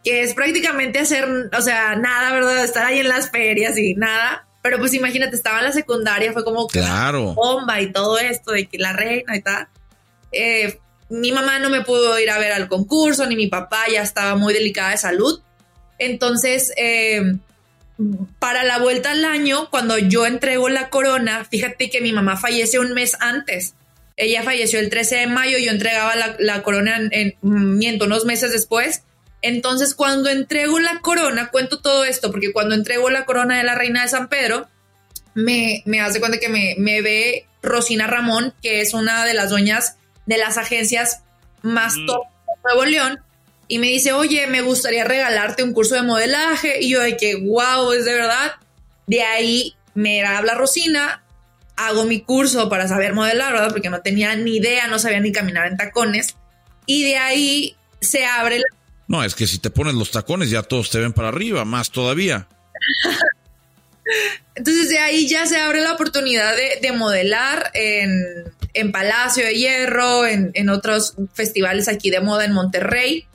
que 0.05 0.23
es 0.23 0.35
prácticamente 0.35 0.99
hacer, 0.99 1.27
o 1.57 1.61
sea, 1.63 1.95
nada, 1.97 2.33
¿verdad? 2.33 2.65
Estar 2.65 2.87
ahí 2.87 3.01
en 3.01 3.09
las 3.09 3.31
ferias 3.31 3.77
y 3.77 3.95
nada. 3.95 4.47
Pero 4.63 4.79
pues 4.79 4.95
imagínate, 4.95 5.37
estaba 5.37 5.59
en 5.59 5.65
la 5.65 5.73
secundaria, 5.73 6.33
fue 6.33 6.45
como 6.45 6.67
Claro. 6.69 7.35
bomba 7.35 7.81
y 7.81 7.93
todo 7.93 8.19
esto 8.19 8.53
de 8.53 8.67
que 8.67 8.79
la 8.79 8.93
reina 8.93 9.37
y 9.37 9.43
tal. 9.43 9.69
Eh, 10.31 10.79
mi 11.11 11.31
mamá 11.33 11.59
no 11.59 11.69
me 11.69 11.83
pudo 11.83 12.19
ir 12.19 12.31
a 12.31 12.39
ver 12.39 12.53
al 12.53 12.69
concurso, 12.69 13.27
ni 13.27 13.37
mi 13.37 13.49
papá 13.49 13.85
ya 13.93 14.03
estaba 14.03 14.37
muy 14.37 14.55
delicada 14.55 14.91
de 14.91 14.99
salud. 14.99 15.43
Entonces, 15.99 16.73
eh, 16.77 17.23
para 18.39 18.65
la 18.65 18.79
vuelta 18.79 19.11
al 19.11 19.25
año, 19.25 19.69
cuando 19.71 19.99
yo 19.99 20.27
entrego 20.27 20.69
la 20.69 20.89
corona, 20.89 21.45
fíjate 21.45 21.91
que 21.91 22.01
mi 22.01 22.13
mamá 22.13 22.37
fallece 22.37 22.79
un 22.79 22.95
mes 22.95 23.17
antes. 23.21 23.75
Ella 24.17 24.43
falleció 24.43 24.79
el 24.79 24.91
13 24.91 25.17
de 25.17 25.27
mayo, 25.27 25.59
yo 25.59 25.71
entregaba 25.71 26.15
la, 26.17 26.37
la 26.39 26.63
corona 26.63 26.97
en, 26.97 27.09
en- 27.13 27.37
miento, 27.43 28.05
unos 28.05 28.25
meses 28.25 28.53
después. 28.53 29.03
Entonces, 29.41 29.95
cuando 29.95 30.29
entrego 30.31 30.79
la 30.79 31.01
corona, 31.01 31.49
cuento 31.51 31.81
todo 31.81 32.05
esto, 32.05 32.31
porque 32.31 32.53
cuando 32.53 32.75
entrego 32.75 33.11
la 33.11 33.25
corona 33.25 33.59
de 33.59 33.65
la 33.65 33.75
reina 33.75 34.03
de 34.03 34.09
San 34.09 34.29
Pedro, 34.29 34.69
me, 35.35 35.83
me 35.87 36.01
hace 36.01 36.21
cuenta 36.21 36.39
que 36.39 36.49
me, 36.49 36.75
me 36.79 37.01
ve 37.03 37.47
Rosina 37.63 38.07
Ramón, 38.07 38.55
que 38.63 38.81
es 38.81 38.95
una 38.95 39.25
de 39.25 39.35
las 39.35 39.51
dueñas 39.51 39.97
de 40.27 40.37
las 40.37 40.59
agencias 40.59 41.23
más 41.63 41.95
top 42.07 42.23
de 42.47 42.53
Nuevo 42.65 42.85
León 42.85 43.21
y 43.69 43.79
me 43.79 43.87
dice, 43.89 44.13
oye, 44.13 44.47
me 44.47 44.61
gustaría 44.61 45.05
regalarte 45.05 45.63
un 45.63 45.73
curso 45.73 45.95
de 45.95 46.03
modelaje. 46.03 46.81
Y 46.83 46.91
yo 46.91 47.01
de 47.01 47.17
que, 47.17 47.37
wow, 47.37 47.93
es 47.93 48.05
de 48.05 48.13
verdad. 48.13 48.53
De 49.07 49.23
ahí 49.23 49.75
me 49.95 50.23
habla 50.25 50.55
Rosina, 50.55 51.22
hago 51.87 52.05
mi 52.05 52.21
curso 52.21 52.69
para 52.69 52.89
saber 52.89 53.15
modelar, 53.15 53.53
¿verdad? 53.53 53.71
Porque 53.71 53.91
no 53.91 54.01
tenía 54.01 54.35
ni 54.37 54.57
idea, 54.57 54.87
no 54.87 54.99
sabía 54.99 55.21
ni 55.21 55.33
caminar 55.33 55.67
en 55.67 55.77
tacones. 55.77 56.37
Y 56.87 57.05
de 57.05 57.17
ahí 57.17 57.77
se 58.01 58.25
abre 58.25 58.59
la... 58.59 58.65
No, 59.09 59.25
es 59.25 59.35
que 59.35 59.47
si 59.47 59.59
te 59.59 59.71
pones 59.71 59.95
los 59.95 60.11
tacones 60.11 60.51
ya 60.51 60.63
todos 60.63 60.91
te 60.91 60.99
ven 60.99 61.13
para 61.13 61.29
arriba, 61.29 61.65
más 61.65 61.91
todavía. 61.91 62.49
Entonces 64.55 64.89
de 64.89 64.99
ahí 64.99 65.29
ya 65.29 65.47
se 65.47 65.59
abre 65.59 65.81
la 65.81 65.93
oportunidad 65.95 66.55
de, 66.57 66.93
modelar 66.93 67.71
en, 67.75 68.93
Palacio 68.93 69.45
de 69.45 69.55
Hierro, 69.55 70.27
en, 70.27 70.51
en, 70.55 70.69
otros 70.69 71.15
festivales 71.33 71.89
aquí 71.89 72.11
de 72.11 72.21
moda 72.21 72.45
en 72.45 72.53
Monterrey. 72.53 73.27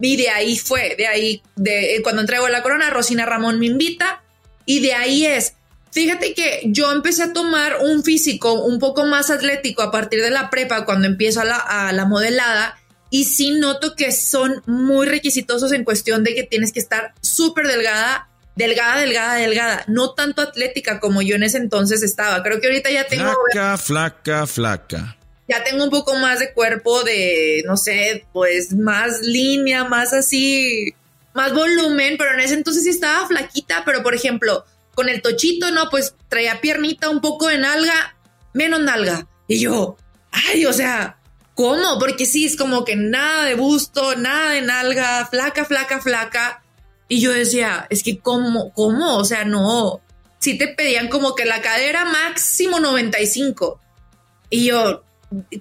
Y 0.00 0.16
de 0.16 0.30
ahí 0.30 0.58
fue, 0.58 0.96
de 0.96 1.06
ahí, 1.06 1.42
de 1.56 2.00
cuando 2.02 2.20
entrego 2.22 2.48
la 2.48 2.62
corona, 2.62 2.90
Rosina 2.90 3.26
Ramón 3.26 3.58
me 3.58 3.66
invita 3.66 4.22
y 4.66 4.80
de 4.80 4.94
ahí 4.94 5.26
es. 5.26 5.54
Fíjate 5.94 6.34
que 6.34 6.62
yo 6.66 6.90
empecé 6.90 7.22
a 7.22 7.32
tomar 7.32 7.78
un 7.80 8.02
físico 8.02 8.52
un 8.64 8.80
poco 8.80 9.06
más 9.06 9.30
atlético 9.30 9.80
a 9.80 9.92
partir 9.92 10.20
de 10.22 10.30
la 10.30 10.50
prepa 10.50 10.84
cuando 10.84 11.06
empiezo 11.06 11.40
a 11.40 11.44
la, 11.44 11.56
a 11.56 11.92
la 11.92 12.04
modelada 12.04 12.76
y 13.10 13.26
sí 13.26 13.52
noto 13.52 13.94
que 13.94 14.10
son 14.10 14.60
muy 14.66 15.06
requisitosos 15.06 15.70
en 15.70 15.84
cuestión 15.84 16.24
de 16.24 16.34
que 16.34 16.42
tienes 16.42 16.72
que 16.72 16.80
estar 16.80 17.14
súper 17.20 17.68
delgada, 17.68 18.28
delgada, 18.56 19.00
delgada, 19.00 19.34
delgada, 19.36 19.84
no 19.86 20.14
tanto 20.14 20.42
atlética 20.42 20.98
como 20.98 21.22
yo 21.22 21.36
en 21.36 21.44
ese 21.44 21.58
entonces 21.58 22.02
estaba. 22.02 22.42
Creo 22.42 22.60
que 22.60 22.66
ahorita 22.66 22.90
ya 22.90 23.06
tengo... 23.06 23.32
Flaca, 23.52 23.78
flaca, 23.78 24.46
flaca 24.48 25.16
ya 25.46 25.62
tengo 25.62 25.84
un 25.84 25.90
poco 25.90 26.16
más 26.16 26.38
de 26.38 26.52
cuerpo 26.52 27.02
de, 27.02 27.62
no 27.66 27.76
sé, 27.76 28.26
pues 28.32 28.74
más 28.74 29.20
línea, 29.20 29.84
más 29.84 30.12
así, 30.12 30.94
más 31.34 31.52
volumen, 31.52 32.16
pero 32.18 32.32
en 32.32 32.40
ese 32.40 32.54
entonces 32.54 32.84
sí 32.84 32.90
estaba 32.90 33.26
flaquita, 33.28 33.82
pero 33.84 34.02
por 34.02 34.14
ejemplo, 34.14 34.64
con 34.94 35.08
el 35.08 35.22
tochito, 35.22 35.70
no, 35.70 35.90
pues 35.90 36.14
traía 36.28 36.60
piernita, 36.60 37.10
un 37.10 37.20
poco 37.20 37.48
de 37.48 37.58
nalga, 37.58 38.16
menos 38.52 38.80
nalga. 38.80 39.26
Y 39.48 39.60
yo, 39.60 39.96
ay, 40.30 40.66
o 40.66 40.72
sea, 40.72 41.18
¿cómo? 41.54 41.98
Porque 41.98 42.26
sí, 42.26 42.44
es 42.44 42.56
como 42.56 42.84
que 42.84 42.96
nada 42.96 43.44
de 43.44 43.54
busto, 43.54 44.16
nada 44.16 44.52
de 44.52 44.62
nalga, 44.62 45.26
flaca, 45.26 45.64
flaca, 45.64 46.00
flaca. 46.00 46.62
Y 47.08 47.20
yo 47.20 47.32
decía, 47.32 47.86
es 47.90 48.02
que 48.02 48.18
¿cómo? 48.18 48.72
¿Cómo? 48.72 49.16
O 49.16 49.24
sea, 49.24 49.44
no. 49.44 50.00
Sí 50.38 50.58
te 50.58 50.68
pedían 50.68 51.08
como 51.08 51.34
que 51.34 51.44
la 51.44 51.62
cadera 51.62 52.04
máximo 52.04 52.80
95. 52.80 53.80
Y 54.50 54.66
yo, 54.66 55.04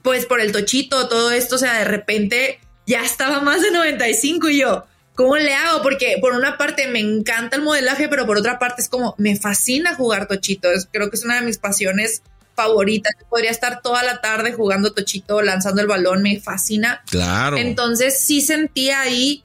pues 0.02 0.26
por 0.26 0.40
el 0.40 0.52
tochito, 0.52 1.08
todo 1.08 1.32
esto, 1.32 1.56
o 1.56 1.60
sea, 1.60 1.80
de 1.80 1.86
repente 1.86 2.60
ya 2.86 3.04
estaba 3.04 3.40
más 3.40 3.62
de 3.62 3.72
95 3.72 4.50
y 4.50 4.60
yo, 4.60 4.86
¿cómo 5.16 5.38
le 5.38 5.54
hago? 5.54 5.82
Porque 5.82 6.18
por 6.20 6.34
una 6.34 6.58
parte 6.58 6.88
me 6.88 7.00
encanta 7.00 7.58
el 7.58 7.64
modelaje, 7.64 8.10
pero 8.10 8.26
por 8.26 8.38
otra 8.38 8.60
parte 8.60 8.82
es 8.82 8.90
como, 8.90 9.16
me 9.18 9.36
fascina 9.36 9.96
jugar 9.96 10.28
tochito, 10.28 10.70
creo 10.92 11.10
que 11.10 11.16
es 11.16 11.24
una 11.24 11.36
de 11.36 11.46
mis 11.46 11.58
pasiones 11.58 12.22
favoritas, 12.56 13.14
podría 13.30 13.52
estar 13.52 13.82
toda 13.82 14.04
la 14.04 14.22
tarde 14.22 14.54
jugando 14.54 14.94
tochito, 14.94 15.42
lanzando 15.42 15.82
el 15.82 15.88
balón, 15.88 16.22
me 16.22 16.40
fascina. 16.40 17.02
Claro. 17.10 17.58
Entonces 17.58 18.20
sí 18.20 18.42
sentí 18.42 18.92
ahí 18.92 19.44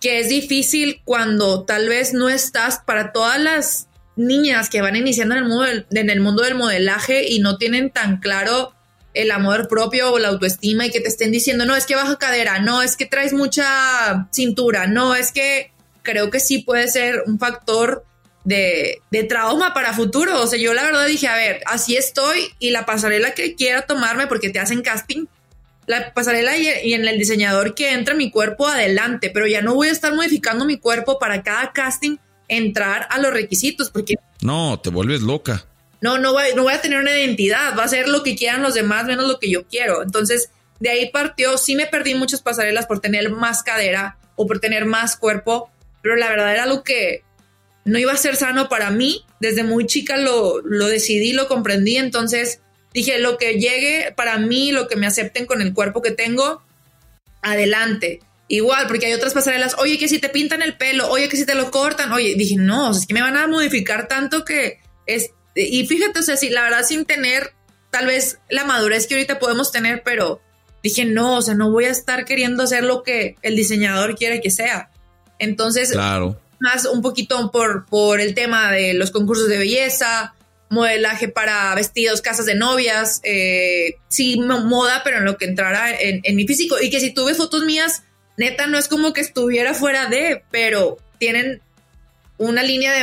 que 0.00 0.20
es 0.20 0.28
difícil 0.28 1.02
cuando 1.04 1.64
tal 1.64 1.88
vez 1.88 2.14
no 2.14 2.28
estás 2.28 2.78
para 2.78 3.12
todas 3.12 3.38
las 3.38 3.86
niñas 4.16 4.70
que 4.70 4.80
van 4.80 4.96
iniciando 4.96 5.34
en 5.34 5.42
el 5.42 5.48
mundo 5.48 5.66
en 5.90 6.10
el 6.10 6.20
mundo 6.20 6.42
del 6.42 6.54
modelaje 6.54 7.28
y 7.28 7.40
no 7.40 7.58
tienen 7.58 7.90
tan 7.90 8.18
claro 8.18 8.72
el 9.14 9.30
amor 9.30 9.68
propio 9.68 10.12
o 10.12 10.18
la 10.18 10.28
autoestima 10.28 10.86
y 10.86 10.90
que 10.90 11.00
te 11.00 11.08
estén 11.08 11.32
diciendo, 11.32 11.64
no, 11.64 11.76
es 11.76 11.86
que 11.86 11.96
baja 11.96 12.16
cadera, 12.18 12.60
no, 12.60 12.82
es 12.82 12.96
que 12.96 13.06
traes 13.06 13.32
mucha 13.32 14.28
cintura, 14.32 14.86
no, 14.86 15.14
es 15.14 15.32
que 15.32 15.72
creo 16.02 16.30
que 16.30 16.40
sí 16.40 16.58
puede 16.58 16.88
ser 16.88 17.22
un 17.26 17.38
factor 17.38 18.04
de, 18.44 19.02
trauma 19.28 19.74
para 19.74 19.92
futuro. 19.92 20.40
O 20.42 20.46
sea, 20.46 20.58
yo 20.58 20.74
la 20.74 20.84
verdad 20.84 21.06
dije, 21.06 21.28
a 21.28 21.36
ver, 21.36 21.60
así 21.66 21.96
estoy 21.96 22.48
y 22.58 22.70
la 22.70 22.86
pasarela 22.86 23.32
que 23.32 23.54
quiera 23.54 23.82
tomarme 23.82 24.26
porque 24.26 24.50
te 24.50 24.58
hacen 24.58 24.82
casting, 24.82 25.26
la 25.86 26.12
pasarela 26.14 26.56
y, 26.56 26.68
y 26.84 26.94
en 26.94 27.06
el 27.06 27.18
diseñador 27.18 27.74
que 27.74 27.92
entra 27.92 28.14
mi 28.14 28.30
cuerpo 28.30 28.68
adelante, 28.68 29.30
pero 29.32 29.46
ya 29.46 29.60
no 29.60 29.74
voy 29.74 29.88
a 29.88 29.92
estar 29.92 30.14
modificando 30.14 30.64
mi 30.64 30.78
cuerpo 30.78 31.18
para 31.18 31.42
cada 31.42 31.72
casting 31.72 32.16
entrar 32.48 33.06
a 33.10 33.18
los 33.18 33.32
requisitos 33.32 33.90
porque... 33.90 34.14
No, 34.42 34.80
te 34.80 34.90
vuelves 34.90 35.20
loca 35.20 35.66
no, 36.00 36.18
no 36.18 36.32
voy, 36.32 36.44
no 36.54 36.62
voy 36.62 36.72
a 36.72 36.80
tener 36.80 36.98
una 36.98 37.18
identidad, 37.18 37.76
va 37.78 37.84
a 37.84 37.88
ser 37.88 38.08
lo 38.08 38.22
que 38.22 38.36
quieran 38.36 38.62
los 38.62 38.74
demás 38.74 39.04
menos 39.04 39.26
lo 39.26 39.38
que 39.38 39.50
yo 39.50 39.66
quiero. 39.66 40.02
Entonces, 40.02 40.50
de 40.78 40.90
ahí 40.90 41.10
partió, 41.10 41.58
sí 41.58 41.76
me 41.76 41.86
perdí 41.86 42.14
muchas 42.14 42.40
pasarelas 42.40 42.86
por 42.86 43.00
tener 43.00 43.30
más 43.30 43.62
cadera 43.62 44.16
o 44.36 44.46
por 44.46 44.60
tener 44.60 44.86
más 44.86 45.16
cuerpo, 45.16 45.70
pero 46.02 46.16
la 46.16 46.30
verdad 46.30 46.52
era 46.52 46.62
algo 46.62 46.82
que 46.82 47.22
no 47.84 47.98
iba 47.98 48.12
a 48.12 48.16
ser 48.16 48.36
sano 48.36 48.68
para 48.68 48.90
mí. 48.90 49.24
Desde 49.40 49.62
muy 49.62 49.86
chica 49.86 50.16
lo, 50.16 50.60
lo 50.62 50.86
decidí, 50.86 51.32
lo 51.32 51.48
comprendí, 51.48 51.96
entonces 51.96 52.60
dije, 52.94 53.18
lo 53.18 53.36
que 53.38 53.54
llegue 53.54 54.12
para 54.16 54.38
mí, 54.38 54.72
lo 54.72 54.88
que 54.88 54.96
me 54.96 55.06
acepten 55.06 55.46
con 55.46 55.60
el 55.62 55.74
cuerpo 55.74 56.02
que 56.02 56.10
tengo, 56.10 56.62
adelante. 57.42 58.20
Igual, 58.48 58.86
porque 58.88 59.06
hay 59.06 59.12
otras 59.12 59.32
pasarelas, 59.32 59.76
oye, 59.78 59.96
que 59.96 60.08
si 60.08 60.18
te 60.18 60.28
pintan 60.28 60.62
el 60.62 60.76
pelo, 60.76 61.08
oye, 61.08 61.28
que 61.28 61.36
si 61.36 61.46
te 61.46 61.54
lo 61.54 61.70
cortan, 61.70 62.12
oye, 62.12 62.34
dije, 62.34 62.56
no, 62.56 62.90
es 62.90 63.06
que 63.06 63.14
me 63.14 63.22
van 63.22 63.36
a 63.36 63.46
modificar 63.46 64.08
tanto 64.08 64.44
que 64.44 64.80
es, 65.06 65.30
y 65.68 65.86
fíjate, 65.86 66.18
o 66.20 66.22
sea, 66.22 66.36
sí, 66.36 66.48
la 66.50 66.62
verdad, 66.62 66.84
sin 66.84 67.04
tener 67.04 67.52
tal 67.90 68.06
vez 68.06 68.38
la 68.48 68.64
madurez 68.64 69.06
que 69.06 69.14
ahorita 69.14 69.38
podemos 69.38 69.72
tener, 69.72 70.02
pero 70.04 70.40
dije, 70.82 71.04
no, 71.04 71.36
o 71.36 71.42
sea, 71.42 71.54
no 71.54 71.70
voy 71.70 71.84
a 71.86 71.90
estar 71.90 72.24
queriendo 72.24 72.62
hacer 72.62 72.84
lo 72.84 73.02
que 73.02 73.36
el 73.42 73.56
diseñador 73.56 74.16
quiere 74.16 74.40
que 74.40 74.50
sea. 74.50 74.90
Entonces, 75.38 75.92
claro. 75.92 76.40
más 76.60 76.86
un 76.86 77.02
poquito 77.02 77.50
por, 77.50 77.86
por 77.86 78.20
el 78.20 78.34
tema 78.34 78.70
de 78.70 78.94
los 78.94 79.10
concursos 79.10 79.48
de 79.48 79.58
belleza, 79.58 80.34
modelaje 80.68 81.28
para 81.28 81.74
vestidos, 81.74 82.22
casas 82.22 82.46
de 82.46 82.54
novias, 82.54 83.20
eh, 83.24 83.96
sí, 84.08 84.38
moda, 84.38 85.02
pero 85.02 85.18
en 85.18 85.24
lo 85.24 85.36
que 85.36 85.46
entrara 85.46 85.90
en, 86.00 86.20
en 86.22 86.36
mi 86.36 86.46
físico. 86.46 86.80
Y 86.80 86.90
que 86.90 87.00
si 87.00 87.12
tuve 87.12 87.34
fotos 87.34 87.64
mías, 87.64 88.04
neta, 88.36 88.66
no 88.66 88.78
es 88.78 88.86
como 88.88 89.12
que 89.12 89.20
estuviera 89.20 89.74
fuera 89.74 90.06
de, 90.06 90.44
pero 90.50 90.98
tienen 91.18 91.60
una 92.40 92.62
línea 92.62 92.94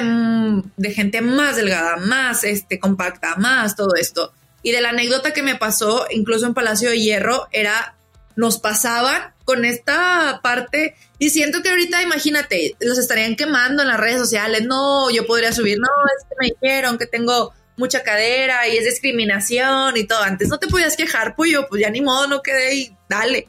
de, 0.77 0.91
gente 0.91 1.21
más 1.21 1.57
delgada, 1.57 1.97
más 1.97 2.43
este, 2.43 2.79
compacta, 2.79 3.35
más 3.35 3.75
todo 3.75 3.93
esto. 3.95 4.33
Y 4.63 4.71
de 4.71 4.81
la 4.81 4.89
anécdota 4.89 5.31
que 5.31 5.43
me 5.43 5.55
pasó, 5.55 6.07
incluso 6.09 6.47
en 6.47 6.55
Palacio 6.55 6.89
de 6.89 6.99
Hierro, 6.99 7.47
era, 7.51 7.95
nos 8.35 8.57
pasaban 8.57 9.35
con 9.45 9.63
esta 9.63 10.39
parte 10.41 10.95
y 11.19 11.29
siento 11.29 11.61
que 11.61 11.69
ahorita, 11.69 12.01
imagínate, 12.01 12.75
los 12.79 12.97
estarían 12.97 13.35
quemando 13.35 13.83
en 13.83 13.89
las 13.89 13.99
redes 13.99 14.17
sociales. 14.17 14.63
No, 14.65 15.11
yo 15.11 15.27
podría 15.27 15.53
subir, 15.53 15.77
no, 15.77 15.87
es 16.17 16.25
que 16.27 16.35
me 16.39 16.55
dijeron 16.59 16.97
que 16.97 17.05
tengo 17.05 17.53
mucha 17.75 18.01
cadera 18.01 18.67
y 18.67 18.77
es 18.77 18.85
discriminación 18.85 19.97
y 19.97 20.07
todo. 20.07 20.23
Antes 20.23 20.49
no 20.49 20.57
te 20.57 20.67
podías 20.67 20.97
quejar, 20.97 21.35
pues 21.35 21.51
yo, 21.51 21.67
pues 21.67 21.83
ya 21.83 21.91
ni 21.91 22.01
modo, 22.01 22.25
no 22.25 22.41
quedé 22.41 22.73
y 22.73 22.97
dale. 23.07 23.47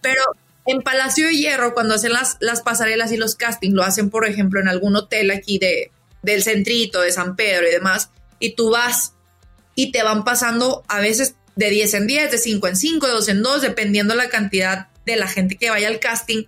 Pero 0.00 0.22
en 0.66 0.82
Palacio 0.82 1.26
de 1.26 1.36
Hierro, 1.36 1.74
cuando 1.74 1.94
hacen 1.94 2.12
las, 2.12 2.36
las 2.40 2.60
pasarelas 2.60 3.12
y 3.12 3.16
los 3.16 3.34
castings, 3.34 3.74
lo 3.74 3.82
hacen, 3.82 4.10
por 4.10 4.26
ejemplo, 4.26 4.60
en 4.60 4.68
algún 4.68 4.96
hotel 4.96 5.30
aquí 5.30 5.58
de, 5.58 5.90
del 6.22 6.42
centrito, 6.42 7.00
de 7.00 7.12
San 7.12 7.36
Pedro 7.36 7.66
y 7.66 7.70
demás, 7.70 8.10
y 8.38 8.54
tú 8.54 8.70
vas 8.70 9.14
y 9.74 9.92
te 9.92 10.02
van 10.02 10.24
pasando 10.24 10.84
a 10.88 11.00
veces 11.00 11.34
de 11.56 11.70
10 11.70 11.94
en 11.94 12.06
10, 12.06 12.30
de 12.30 12.38
5 12.38 12.68
en 12.68 12.76
5, 12.76 13.06
de 13.06 13.12
2 13.12 13.28
en 13.28 13.42
2, 13.42 13.62
dependiendo 13.62 14.14
la 14.14 14.28
cantidad 14.28 14.88
de 15.06 15.16
la 15.16 15.28
gente 15.28 15.56
que 15.56 15.70
vaya 15.70 15.88
al 15.88 16.00
casting. 16.00 16.44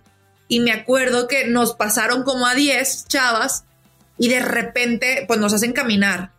Y 0.47 0.59
me 0.59 0.71
acuerdo 0.71 1.27
que 1.27 1.45
nos 1.47 1.73
pasaron 1.73 2.23
como 2.23 2.45
a 2.45 2.55
10 2.55 3.07
chavas 3.07 3.65
y 4.17 4.29
de 4.29 4.39
repente 4.39 5.25
pues 5.27 5.39
nos 5.39 5.53
hacen 5.53 5.73
caminar. 5.73 6.31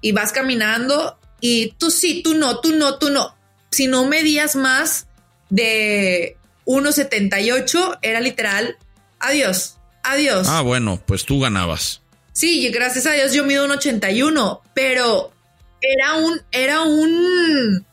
Y 0.00 0.12
vas 0.12 0.32
caminando 0.32 1.18
y 1.40 1.72
tú 1.78 1.90
sí, 1.90 2.22
tú 2.22 2.34
no, 2.34 2.60
tú 2.60 2.74
no, 2.74 2.98
tú 2.98 3.10
no. 3.10 3.36
Si 3.70 3.86
no 3.86 4.06
medías 4.06 4.56
más 4.56 5.06
de 5.48 6.36
1.78 6.66 7.98
era 8.02 8.20
literal, 8.20 8.76
adiós, 9.18 9.78
adiós. 10.02 10.46
Ah, 10.48 10.62
bueno, 10.62 11.00
pues 11.06 11.24
tú 11.24 11.40
ganabas. 11.40 12.02
Sí, 12.32 12.68
gracias 12.68 13.06
a 13.06 13.12
Dios 13.12 13.32
yo 13.32 13.44
mido 13.44 13.64
un 13.64 13.70
81, 13.70 14.60
pero 14.74 15.32
era 15.80 16.14
un, 16.14 16.42
era 16.50 16.82
un, 16.82 17.86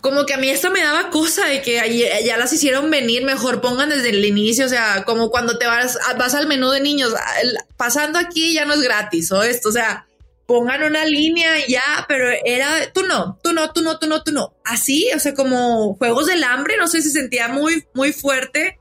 como 0.00 0.24
que 0.24 0.34
a 0.34 0.38
mí 0.38 0.48
esto 0.48 0.70
me 0.70 0.82
daba 0.82 1.10
cosa 1.10 1.46
de 1.46 1.60
que 1.60 2.22
ya 2.24 2.36
las 2.36 2.52
hicieron 2.52 2.90
venir, 2.90 3.24
mejor 3.24 3.60
pongan 3.60 3.90
desde 3.90 4.10
el 4.10 4.24
inicio, 4.24 4.64
o 4.64 4.68
sea, 4.68 5.04
como 5.04 5.30
cuando 5.30 5.58
te 5.58 5.66
vas, 5.66 5.98
vas 6.18 6.34
al 6.34 6.46
menú 6.46 6.70
de 6.70 6.80
niños, 6.80 7.12
pasando 7.76 8.18
aquí 8.18 8.54
ya 8.54 8.64
no 8.64 8.74
es 8.74 8.80
gratis 8.80 9.30
o 9.32 9.42
esto, 9.42 9.68
o 9.68 9.72
sea, 9.72 10.06
pongan 10.50 10.82
una 10.82 11.04
línea 11.04 11.64
ya, 11.68 12.04
pero 12.08 12.28
era 12.44 12.92
tú 12.92 13.04
no, 13.04 13.38
tú 13.40 13.52
no, 13.52 13.72
tú 13.72 13.82
no, 13.82 14.00
tú 14.00 14.08
no, 14.08 14.24
tú 14.24 14.32
no. 14.32 14.56
Así, 14.64 15.08
o 15.14 15.20
sea, 15.20 15.32
como 15.32 15.94
juegos 15.94 16.26
del 16.26 16.42
hambre, 16.42 16.74
no 16.76 16.88
sé, 16.88 17.02
se 17.02 17.10
sentía 17.10 17.46
muy, 17.46 17.84
muy 17.94 18.12
fuerte. 18.12 18.80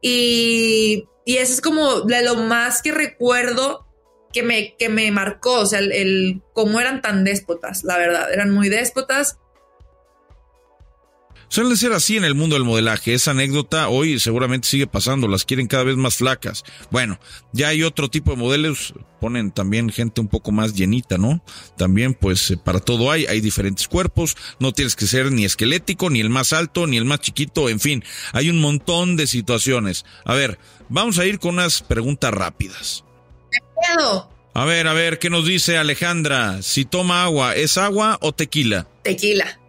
Y, 0.00 1.08
y 1.24 1.38
eso 1.38 1.54
es 1.54 1.60
como 1.60 2.02
de 2.02 2.22
lo 2.22 2.36
más 2.36 2.80
que 2.80 2.92
recuerdo 2.92 3.88
que 4.32 4.44
me, 4.44 4.76
que 4.76 4.88
me 4.88 5.10
marcó, 5.10 5.54
o 5.54 5.66
sea, 5.66 5.80
el, 5.80 6.42
cómo 6.52 6.78
eran 6.78 7.02
tan 7.02 7.24
déspotas, 7.24 7.82
la 7.82 7.98
verdad, 7.98 8.32
eran 8.32 8.52
muy 8.52 8.68
déspotas. 8.68 9.36
Suelen 11.50 11.76
ser 11.76 11.92
así 11.92 12.16
en 12.16 12.22
el 12.22 12.36
mundo 12.36 12.54
del 12.54 12.62
modelaje. 12.62 13.12
Esa 13.12 13.32
anécdota 13.32 13.88
hoy 13.88 14.20
seguramente 14.20 14.68
sigue 14.68 14.86
pasando. 14.86 15.26
Las 15.26 15.44
quieren 15.44 15.66
cada 15.66 15.82
vez 15.82 15.96
más 15.96 16.14
flacas. 16.14 16.62
Bueno, 16.92 17.18
ya 17.52 17.68
hay 17.68 17.82
otro 17.82 18.08
tipo 18.08 18.30
de 18.30 18.36
modelos. 18.36 18.94
Ponen 19.20 19.50
también 19.50 19.90
gente 19.90 20.20
un 20.20 20.28
poco 20.28 20.52
más 20.52 20.74
llenita, 20.74 21.18
¿no? 21.18 21.42
También, 21.76 22.14
pues, 22.14 22.52
eh, 22.52 22.56
para 22.56 22.78
todo 22.78 23.10
hay. 23.10 23.26
Hay 23.26 23.40
diferentes 23.40 23.88
cuerpos. 23.88 24.36
No 24.60 24.72
tienes 24.72 24.94
que 24.94 25.08
ser 25.08 25.32
ni 25.32 25.44
esquelético, 25.44 26.08
ni 26.08 26.20
el 26.20 26.30
más 26.30 26.52
alto, 26.52 26.86
ni 26.86 26.96
el 26.96 27.04
más 27.04 27.18
chiquito. 27.18 27.68
En 27.68 27.80
fin, 27.80 28.04
hay 28.32 28.48
un 28.48 28.60
montón 28.60 29.16
de 29.16 29.26
situaciones. 29.26 30.04
A 30.24 30.34
ver, 30.34 30.60
vamos 30.88 31.18
a 31.18 31.26
ir 31.26 31.40
con 31.40 31.54
unas 31.54 31.82
preguntas 31.82 32.32
rápidas. 32.32 33.04
A 34.54 34.64
ver, 34.64 34.86
a 34.86 34.92
ver, 34.92 35.18
¿qué 35.18 35.30
nos 35.30 35.46
dice 35.46 35.78
Alejandra? 35.78 36.62
Si 36.62 36.84
toma 36.84 37.24
agua, 37.24 37.56
¿es 37.56 37.76
agua 37.76 38.18
o 38.20 38.32
tequila? 38.32 38.86
Tequila. 39.02 39.59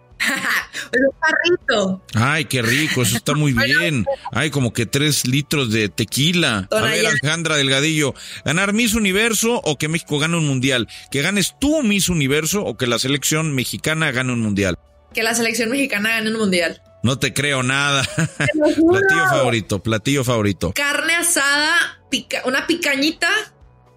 Un 0.93 2.01
Ay, 2.13 2.45
qué 2.45 2.61
rico, 2.61 3.01
eso 3.01 3.17
está 3.17 3.33
muy 3.33 3.53
bien. 3.53 4.05
Hay 4.31 4.49
como 4.49 4.73
que 4.73 4.85
tres 4.85 5.27
litros 5.27 5.71
de 5.71 5.89
tequila. 5.89 6.67
A 6.71 6.81
ver, 6.81 7.05
Alejandra 7.05 7.57
Delgadillo, 7.57 8.13
¿ganar 8.45 8.73
Miss 8.73 8.93
Universo 8.93 9.61
o 9.63 9.77
que 9.77 9.87
México 9.87 10.19
gane 10.19 10.37
un 10.37 10.47
mundial? 10.47 10.87
¿Que 11.11 11.21
ganes 11.21 11.55
tú 11.59 11.83
Miss 11.83 12.09
Universo 12.09 12.63
o 12.63 12.77
que 12.77 12.87
la 12.87 12.99
selección 12.99 13.53
mexicana 13.53 14.11
gane 14.11 14.33
un 14.33 14.41
mundial? 14.41 14.77
Que 15.13 15.23
la 15.23 15.35
selección 15.35 15.69
mexicana 15.69 16.09
gane 16.11 16.31
un 16.31 16.37
mundial. 16.37 16.81
No 17.03 17.17
te 17.17 17.33
creo 17.33 17.63
nada. 17.63 18.03
platillo 18.15 19.27
favorito, 19.29 19.79
platillo 19.79 20.23
favorito. 20.23 20.71
Carne 20.73 21.15
asada, 21.15 21.99
una 22.45 22.67
picañita 22.67 23.29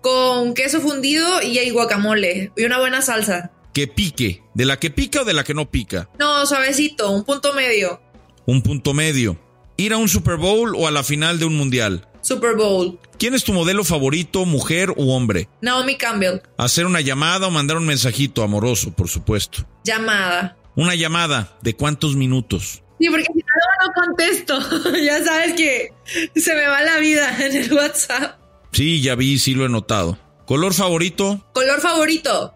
con 0.01 0.55
queso 0.55 0.81
fundido 0.81 1.43
y 1.43 1.59
hay 1.59 1.71
guacamole 1.71 2.53
y 2.57 2.65
una 2.65 2.79
buena 2.79 3.03
salsa 3.03 3.51
que 3.75 3.89
pique. 3.89 4.43
¿De 4.55 4.65
la 4.65 4.79
que 4.79 4.91
pica 4.91 5.23
o 5.23 5.25
de 5.25 5.35
la 5.35 5.45
que 5.45 5.53
no 5.53 5.71
pica? 5.71 6.09
No, 6.19 6.47
suavecito, 6.47 7.11
un 7.11 7.25
punto 7.25 7.53
medio. 7.53 8.01
Un 8.47 8.63
punto 8.63 8.95
medio. 8.95 9.39
¿Ir 9.77 9.93
a 9.93 9.99
un 9.99 10.09
Super 10.09 10.37
Bowl 10.37 10.75
o 10.77 10.87
a 10.87 10.91
la 10.91 11.03
final 11.03 11.39
de 11.39 11.45
un 11.45 11.57
mundial? 11.57 12.09
Super 12.23 12.55
Bowl. 12.57 12.99
¿Quién 13.19 13.35
es 13.35 13.45
tu 13.45 13.53
modelo 13.53 13.85
favorito, 13.85 14.47
mujer 14.47 14.93
u 14.97 15.11
hombre? 15.11 15.49
Naomi 15.61 15.97
Campbell. 15.97 16.41
Hacer 16.57 16.87
una 16.87 17.01
llamada 17.01 17.49
o 17.49 17.51
mandar 17.51 17.77
un 17.77 17.87
mensajito 17.87 18.43
amoroso, 18.43 18.93
por 18.93 19.09
supuesto. 19.09 19.67
Llamada. 19.85 20.57
Una 20.77 20.95
llamada. 20.95 21.59
¿De 21.61 21.75
cuántos 21.75 22.17
minutos? 22.17 22.83
Sí, 23.01 23.09
porque 23.11 23.27
si 23.27 23.41
no, 23.41 23.87
no 23.87 23.93
contesto. 23.93 24.59
ya 25.05 25.23
sabes 25.25 25.55
que 25.55 25.93
se 26.37 26.55
me 26.55 26.67
va 26.67 26.81
la 26.83 26.99
vida 26.99 27.45
en 27.45 27.57
el 27.57 27.73
WhatsApp. 27.73 28.39
Sí, 28.73 29.03
ya 29.03 29.17
vi, 29.17 29.39
sí 29.39 29.55
lo 29.55 29.67
he 29.67 29.69
notado. 29.69 30.19
¿Color 30.47 30.75
favorito? 30.75 31.45
Color 31.53 31.81
favorito. 31.81 32.54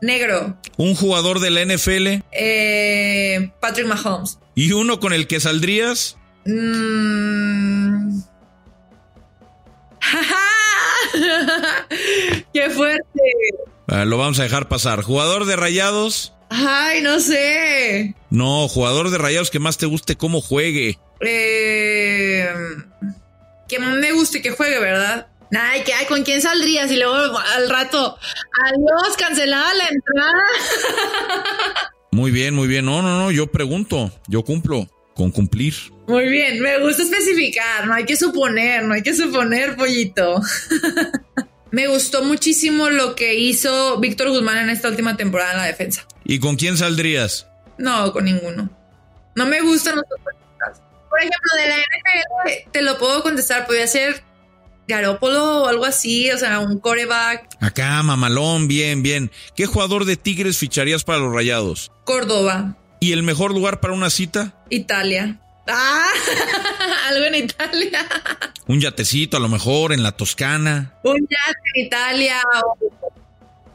Negro. 0.00 0.56
¿Un 0.76 0.94
jugador 0.94 1.40
de 1.40 1.50
la 1.50 1.64
NFL? 1.64 2.22
Eh, 2.32 3.50
Patrick 3.60 3.86
Mahomes. 3.86 4.38
¿Y 4.54 4.72
uno 4.72 5.00
con 5.00 5.12
el 5.12 5.26
que 5.26 5.40
saldrías? 5.40 6.16
Mm. 6.44 8.20
¡Qué 12.52 12.70
fuerte! 12.70 13.20
Ah, 13.88 14.04
lo 14.04 14.18
vamos 14.18 14.38
a 14.40 14.44
dejar 14.44 14.68
pasar. 14.68 15.02
¿Jugador 15.02 15.46
de 15.46 15.56
rayados? 15.56 16.34
Ay, 16.50 17.02
no 17.02 17.20
sé. 17.20 18.14
No, 18.30 18.68
jugador 18.68 19.10
de 19.10 19.18
rayados 19.18 19.50
que 19.50 19.58
más 19.58 19.78
te 19.78 19.86
guste 19.86 20.16
cómo 20.16 20.40
juegue. 20.40 20.98
Eh, 21.20 22.48
que 23.68 23.78
me 23.78 24.12
guste 24.12 24.42
que 24.42 24.50
juegue, 24.50 24.78
¿verdad? 24.78 25.28
Ay, 25.52 25.82
¿qué 25.84 25.92
hay? 25.92 26.06
¿Con 26.06 26.22
quién 26.22 26.42
saldrías? 26.42 26.90
Y 26.90 26.96
luego 26.96 27.38
al 27.38 27.68
rato, 27.68 28.18
adiós, 28.64 29.16
cancelada 29.16 29.74
la 29.74 29.88
entrada. 29.88 30.42
Muy 32.16 32.30
bien, 32.30 32.54
muy 32.54 32.66
bien. 32.66 32.86
No, 32.86 33.02
no, 33.02 33.18
no, 33.18 33.30
yo 33.30 33.46
pregunto, 33.48 34.10
yo 34.26 34.42
cumplo 34.42 34.88
con 35.14 35.30
cumplir. 35.30 35.74
Muy 36.06 36.28
bien, 36.28 36.60
me 36.60 36.78
gusta 36.78 37.02
especificar, 37.02 37.86
no 37.86 37.92
hay 37.92 38.06
que 38.06 38.16
suponer, 38.16 38.84
no 38.84 38.94
hay 38.94 39.02
que 39.02 39.12
suponer, 39.12 39.76
pollito. 39.76 40.40
me 41.72 41.88
gustó 41.88 42.24
muchísimo 42.24 42.88
lo 42.88 43.14
que 43.16 43.34
hizo 43.34 43.98
Víctor 43.98 44.30
Guzmán 44.30 44.56
en 44.56 44.70
esta 44.70 44.88
última 44.88 45.18
temporada 45.18 45.52
en 45.52 45.58
la 45.58 45.64
defensa. 45.64 46.06
¿Y 46.24 46.38
con 46.38 46.56
quién 46.56 46.78
saldrías? 46.78 47.48
No, 47.76 48.10
con 48.14 48.24
ninguno. 48.24 48.70
No 49.34 49.44
me 49.44 49.60
gustan 49.60 49.96
los 49.96 50.04
Por 50.06 51.18
ejemplo, 51.18 51.52
de 51.58 51.68
la 51.68 51.76
NFL 51.76 52.70
te 52.72 52.80
lo 52.80 52.96
puedo 52.96 53.22
contestar, 53.22 53.66
podría 53.66 53.86
ser 53.86 54.22
Garópolo 54.88 55.62
o 55.62 55.66
algo 55.66 55.84
así, 55.84 56.30
o 56.30 56.38
sea, 56.38 56.60
un 56.60 56.78
coreback. 56.78 57.56
Acá, 57.60 58.02
mamalón, 58.02 58.68
bien, 58.68 59.02
bien. 59.02 59.30
¿Qué 59.56 59.66
jugador 59.66 60.04
de 60.04 60.16
Tigres 60.16 60.58
ficharías 60.58 61.04
para 61.04 61.18
los 61.18 61.32
rayados? 61.32 61.90
Córdoba. 62.04 62.76
¿Y 63.00 63.12
el 63.12 63.22
mejor 63.22 63.52
lugar 63.52 63.80
para 63.80 63.94
una 63.94 64.10
cita? 64.10 64.54
Italia. 64.70 65.40
Ah, 65.68 66.06
algo 67.08 67.24
en 67.24 67.34
Italia. 67.34 68.06
Un 68.66 68.80
yatecito, 68.80 69.36
a 69.36 69.40
lo 69.40 69.48
mejor, 69.48 69.92
en 69.92 70.02
la 70.02 70.12
Toscana. 70.12 70.94
Un 71.02 71.20
yate 71.20 71.60
en 71.74 71.86
Italia, 71.86 72.40
o 72.64 72.78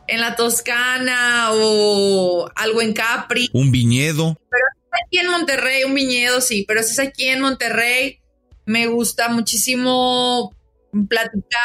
en 0.07 0.21
la 0.21 0.35
Toscana, 0.35 1.49
o 1.51 2.49
algo 2.55 2.81
en 2.81 2.93
Capri. 2.93 3.49
Un 3.53 3.71
viñedo. 3.71 4.37
Pero 4.49 4.63
es 4.71 5.05
aquí 5.05 5.17
en 5.19 5.31
Monterrey, 5.31 5.83
un 5.83 5.93
viñedo, 5.93 6.41
sí, 6.41 6.65
pero 6.67 6.83
si 6.83 6.91
es 6.91 6.99
aquí 6.99 7.27
en 7.27 7.41
Monterrey, 7.41 8.19
me 8.65 8.87
gusta 8.87 9.29
muchísimo 9.29 10.55
platicar. 11.07 11.61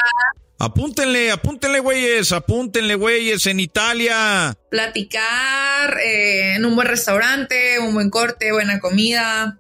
Apúntenle, 0.59 1.31
apúntenle, 1.31 1.81
güeyes, 1.81 2.33
apúntenle, 2.33 2.95
güeyes, 2.95 3.45
en 3.47 3.61
Italia. 3.61 4.57
Platicar 4.71 5.99
eh, 6.03 6.55
en 6.55 6.65
un 6.65 6.75
buen 6.75 6.89
restaurante, 6.89 7.79
un 7.79 7.93
buen 7.93 8.09
corte, 8.09 8.53
buena 8.53 8.81
comida, 8.81 9.59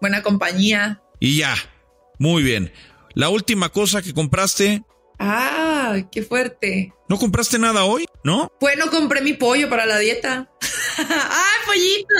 buena 0.00 0.22
compañía. 0.22 1.00
Y 1.20 1.38
ya, 1.38 1.54
muy 2.18 2.42
bien. 2.42 2.72
La 3.14 3.28
última 3.28 3.68
cosa 3.68 4.02
que 4.02 4.12
compraste. 4.12 4.82
Ah, 5.20 5.98
qué 6.10 6.22
fuerte. 6.22 6.92
¿No 7.08 7.16
compraste 7.16 7.60
nada 7.60 7.84
hoy? 7.84 8.06
¿No? 8.24 8.50
Bueno, 8.60 8.90
compré 8.90 9.20
mi 9.20 9.34
pollo 9.34 9.70
para 9.70 9.86
la 9.86 9.98
dieta. 9.98 10.50
¡Ah, 10.98 11.52
pollito! 11.64 12.14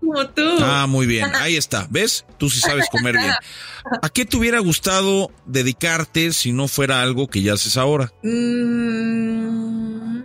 como 0.00 0.28
tú. 0.30 0.58
Ah, 0.60 0.86
muy 0.86 1.06
bien. 1.06 1.34
Ahí 1.34 1.56
está. 1.56 1.86
¿Ves? 1.90 2.24
Tú 2.38 2.48
sí 2.50 2.60
sabes 2.60 2.86
comer 2.90 3.16
bien. 3.16 3.34
¿A 4.02 4.08
qué 4.08 4.24
te 4.24 4.36
hubiera 4.36 4.60
gustado 4.60 5.30
dedicarte 5.46 6.32
si 6.32 6.52
no 6.52 6.68
fuera 6.68 7.02
algo 7.02 7.28
que 7.28 7.42
ya 7.42 7.54
haces 7.54 7.76
ahora? 7.76 8.12
Mm, 8.22 10.22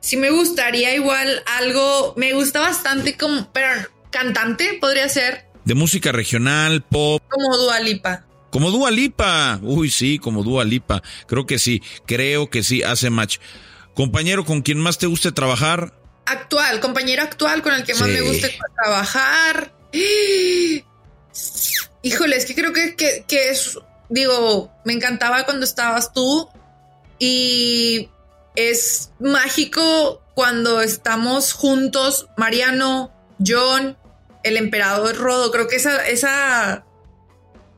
sí 0.00 0.16
me 0.16 0.30
gustaría 0.30 0.94
igual 0.94 1.42
algo, 1.58 2.14
me 2.16 2.32
gusta 2.32 2.60
bastante 2.60 3.16
como, 3.16 3.52
pero 3.52 3.88
cantante 4.10 4.78
podría 4.80 5.08
ser. 5.08 5.46
De 5.64 5.74
música 5.74 6.12
regional, 6.12 6.82
pop. 6.82 7.22
Como 7.28 7.56
Dualipa. 7.56 8.24
Como 8.50 8.70
Dua 8.70 8.92
Lipa. 8.92 9.58
Uy, 9.62 9.90
sí, 9.90 10.18
como 10.18 10.44
Dua 10.44 10.64
Lipa. 10.64 11.02
Creo 11.26 11.44
que 11.44 11.58
sí, 11.58 11.82
creo 12.06 12.50
que 12.50 12.62
sí, 12.62 12.84
hace 12.84 13.10
match. 13.10 13.38
Compañero, 13.94 14.44
¿con 14.44 14.62
quien 14.62 14.78
más 14.78 14.98
te 14.98 15.06
guste 15.06 15.32
trabajar? 15.32 15.92
actual, 16.26 16.80
compañero 16.80 17.22
actual 17.22 17.62
con 17.62 17.74
el 17.74 17.84
que 17.84 17.94
más 17.94 18.08
me 18.08 18.20
gusta 18.20 18.48
trabajar. 18.82 19.72
Híjole, 22.04 22.36
es 22.36 22.44
que 22.44 22.54
creo 22.54 22.74
que, 22.74 22.94
que, 22.94 23.48
es, 23.48 23.78
digo, 24.10 24.70
me 24.84 24.92
encantaba 24.92 25.46
cuando 25.46 25.64
estabas 25.64 26.12
tú 26.12 26.50
y 27.18 28.10
es 28.54 29.10
mágico 29.20 30.22
cuando 30.34 30.82
estamos 30.82 31.54
juntos, 31.54 32.28
Mariano, 32.36 33.10
John, 33.44 33.96
el 34.42 34.58
emperador 34.58 35.16
Rodo, 35.16 35.50
creo 35.50 35.66
que 35.66 35.76
esa, 35.76 36.06
esa, 36.06 36.84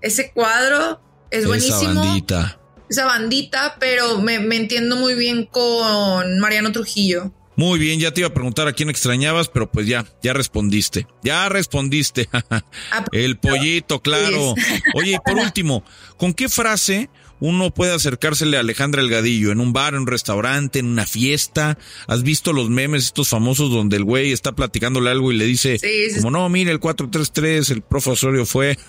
ese 0.01 0.33
cuadro 0.33 1.01
es 1.31 1.47
buenísimo. 1.47 1.79
Esa 1.79 2.01
bandita. 2.01 2.59
Esa 2.91 3.07
bandita, 3.07 3.77
pero 3.79 4.21
me 4.21 4.35
entiendo 4.57 4.97
muy 4.97 5.15
bien 5.15 5.47
con 5.47 6.41
Mariano 6.41 6.73
Trujillo. 6.73 7.31
Muy 7.57 7.79
bien, 7.79 7.99
ya 7.99 8.13
te 8.13 8.21
iba 8.21 8.29
a 8.29 8.35
preguntar 8.35 8.69
a 8.69 8.75
quién 8.75 8.91
extrañabas, 8.91 9.49
pero 9.49 9.71
pues 9.71 9.87
ya, 9.87 10.05
ya 10.23 10.35
respondiste. 10.35 11.07
Ya 11.23 11.49
respondiste. 11.49 12.29
Ah, 12.33 12.63
El 13.13 13.39
pollito, 13.39 14.01
claro. 14.01 14.55
Oye, 14.95 15.13
y 15.13 15.19
por 15.19 15.37
último, 15.39 15.83
¿con 16.19 16.35
qué 16.35 16.51
frase 16.51 17.09
uno 17.41 17.73
puede 17.73 17.95
acercársele 17.95 18.59
a 18.59 18.61
Alejandra 18.61 19.01
Elgadillo? 19.01 19.53
¿En 19.53 19.61
un 19.61 19.73
bar, 19.73 19.95
en 19.95 20.01
un 20.01 20.07
restaurante, 20.07 20.81
en 20.81 20.87
una 20.87 21.07
fiesta? 21.07 21.79
¿Has 22.07 22.23
visto 22.23 22.53
los 22.53 22.69
memes 22.69 23.05
estos 23.05 23.31
famosos 23.31 23.71
donde 23.71 23.97
el 23.97 24.05
güey 24.05 24.33
está 24.33 24.53
platicándole 24.53 25.11
algo 25.11 25.33
y 25.33 25.37
le 25.37 25.47
dice, 25.47 25.81
como 26.17 26.31
no, 26.31 26.49
mire, 26.51 26.73
el 26.73 26.81
433, 26.81 27.71
el 27.71 27.81
profesorio 27.81 28.45
fue? 28.45 28.79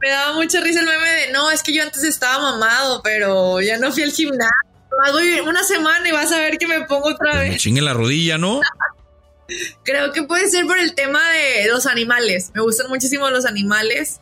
Me 0.00 0.10
daba 0.10 0.34
mucha 0.34 0.60
risa 0.60 0.78
el 0.80 0.86
meme 0.86 1.08
de, 1.08 1.32
no, 1.32 1.50
es 1.50 1.62
que 1.62 1.74
yo 1.74 1.82
antes 1.82 2.04
estaba 2.04 2.38
mamado, 2.38 3.02
pero 3.02 3.60
ya 3.60 3.78
no 3.78 3.90
fui 3.90 4.04
al 4.04 4.12
gimnasio 4.12 4.67
hago 5.04 5.18
una 5.48 5.62
semana 5.64 6.08
y 6.08 6.12
vas 6.12 6.32
a 6.32 6.38
ver 6.38 6.58
que 6.58 6.66
me 6.66 6.82
pongo 6.82 7.08
otra 7.08 7.32
pues 7.32 7.40
vez. 7.40 7.50
Me 7.52 7.58
chingue 7.58 7.80
la 7.80 7.94
rodilla, 7.94 8.38
¿no? 8.38 8.60
Creo 9.84 10.12
que 10.12 10.24
puede 10.24 10.48
ser 10.50 10.66
por 10.66 10.78
el 10.78 10.94
tema 10.94 11.20
de 11.30 11.68
los 11.68 11.86
animales. 11.86 12.50
Me 12.54 12.62
gustan 12.62 12.88
muchísimo 12.88 13.30
los 13.30 13.46
animales. 13.46 14.20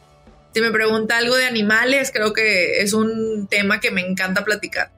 Si 0.54 0.60
me 0.60 0.70
pregunta 0.70 1.18
algo 1.18 1.36
de 1.36 1.46
animales, 1.46 2.10
creo 2.12 2.32
que 2.32 2.80
es 2.80 2.92
un 2.94 3.46
tema 3.46 3.80
que 3.80 3.90
me 3.90 4.00
encanta 4.00 4.44
platicar. 4.44 4.90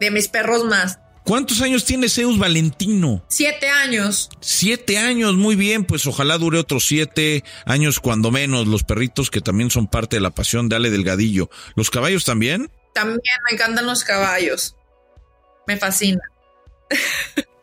De 0.00 0.10
mis 0.10 0.28
perros 0.28 0.64
más. 0.64 1.00
¿Cuántos 1.24 1.60
años 1.60 1.84
tiene 1.84 2.08
Zeus 2.08 2.38
Valentino? 2.38 3.24
Siete 3.28 3.68
años. 3.68 4.30
Siete 4.40 4.96
años, 4.96 5.34
muy 5.34 5.56
bien, 5.56 5.84
pues 5.84 6.06
ojalá 6.06 6.38
dure 6.38 6.60
otros 6.60 6.86
siete 6.86 7.42
años 7.64 7.98
cuando 7.98 8.30
menos. 8.30 8.68
Los 8.68 8.84
perritos 8.84 9.28
que 9.28 9.40
también 9.40 9.70
son 9.70 9.88
parte 9.88 10.16
de 10.16 10.20
la 10.20 10.30
pasión 10.30 10.68
de 10.68 10.76
Ale 10.76 10.90
Delgadillo. 10.90 11.50
¿Los 11.74 11.90
caballos 11.90 12.24
también? 12.24 12.70
También 12.94 13.20
me 13.50 13.54
encantan 13.54 13.86
los 13.86 14.04
caballos. 14.04 14.76
Me 15.66 15.76
fascina. 15.76 16.20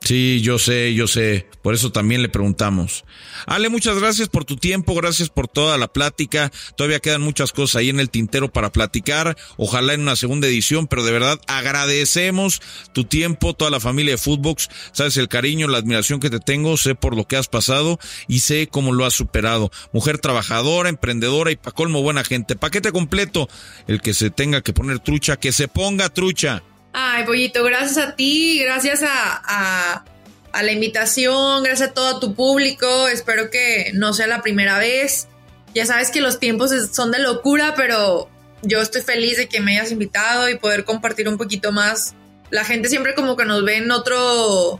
Sí, 0.03 0.41
yo 0.41 0.59
sé, 0.59 0.93
yo 0.93 1.07
sé. 1.07 1.47
Por 1.61 1.73
eso 1.73 1.93
también 1.93 2.21
le 2.21 2.27
preguntamos. 2.27 3.05
Ale, 3.45 3.69
muchas 3.69 3.97
gracias 3.97 4.27
por 4.27 4.43
tu 4.43 4.57
tiempo, 4.57 4.95
gracias 4.95 5.29
por 5.29 5.47
toda 5.47 5.77
la 5.77 5.87
plática. 5.87 6.51
Todavía 6.75 6.99
quedan 6.99 7.21
muchas 7.21 7.53
cosas 7.53 7.77
ahí 7.77 7.89
en 7.89 8.01
el 8.01 8.09
tintero 8.09 8.51
para 8.51 8.73
platicar. 8.73 9.37
Ojalá 9.55 9.93
en 9.93 10.01
una 10.01 10.17
segunda 10.17 10.47
edición, 10.47 10.87
pero 10.87 11.05
de 11.05 11.13
verdad 11.13 11.39
agradecemos 11.47 12.61
tu 12.93 13.05
tiempo, 13.05 13.53
toda 13.53 13.71
la 13.71 13.79
familia 13.79 14.15
de 14.15 14.17
Footbox. 14.17 14.67
Sabes 14.91 15.15
el 15.15 15.29
cariño, 15.29 15.69
la 15.69 15.77
admiración 15.77 16.19
que 16.19 16.29
te 16.29 16.39
tengo, 16.39 16.75
sé 16.75 16.95
por 16.95 17.15
lo 17.15 17.25
que 17.25 17.37
has 17.37 17.47
pasado 17.47 17.97
y 18.27 18.39
sé 18.39 18.67
cómo 18.67 18.91
lo 18.91 19.05
has 19.05 19.13
superado. 19.13 19.71
Mujer 19.93 20.17
trabajadora, 20.17 20.89
emprendedora 20.89 21.49
y 21.51 21.55
pa' 21.55 21.71
colmo 21.71 22.01
buena 22.01 22.25
gente. 22.25 22.57
Paquete 22.57 22.91
completo. 22.91 23.47
El 23.87 24.01
que 24.01 24.13
se 24.13 24.29
tenga 24.29 24.61
que 24.61 24.73
poner 24.73 24.99
trucha, 24.99 25.37
que 25.37 25.53
se 25.53 25.69
ponga 25.69 26.09
trucha. 26.09 26.61
Ay, 26.93 27.25
Pollito, 27.25 27.63
gracias 27.63 27.97
a 27.97 28.15
ti, 28.15 28.59
gracias 28.59 29.01
a, 29.03 30.05
la 30.53 30.71
invitación, 30.71 31.63
gracias 31.63 31.89
a 31.89 31.93
todo 31.93 32.19
tu 32.19 32.35
público. 32.35 33.07
Espero 33.07 33.49
que 33.49 33.91
no 33.95 34.13
sea 34.13 34.27
la 34.27 34.43
primera 34.43 34.77
vez. 34.77 35.27
Ya 35.73 35.87
sabes 35.87 36.11
que 36.11 36.21
los 36.21 36.39
tiempos 36.39 36.71
son 36.91 37.09
de 37.09 37.17
locura, 37.17 37.73
pero 37.75 38.29
yo 38.61 38.79
estoy 38.79 39.01
feliz 39.01 39.37
de 39.37 39.49
que 39.49 39.59
me 39.59 39.77
hayas 39.79 39.91
invitado 39.91 40.47
y 40.49 40.59
poder 40.59 40.85
compartir 40.85 41.27
un 41.27 41.37
poquito 41.37 41.71
más. 41.71 42.13
La 42.51 42.63
gente 42.63 42.89
siempre 42.89 43.15
como 43.15 43.35
que 43.35 43.45
nos 43.45 43.65
ve 43.65 43.77
en 43.77 43.89
otro, 43.89 44.79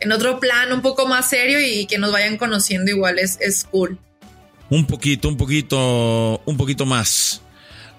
en 0.00 0.10
otro 0.10 0.40
plan 0.40 0.72
un 0.72 0.82
poco 0.82 1.06
más 1.06 1.30
serio 1.30 1.60
y 1.60 1.86
que 1.86 1.98
nos 1.98 2.10
vayan 2.10 2.36
conociendo 2.36 2.90
igual 2.90 3.20
es, 3.20 3.38
es 3.40 3.62
cool. 3.62 3.96
Un 4.70 4.86
poquito, 4.86 5.28
un 5.28 5.36
poquito, 5.36 6.42
un 6.44 6.56
poquito 6.56 6.84
más. 6.84 7.43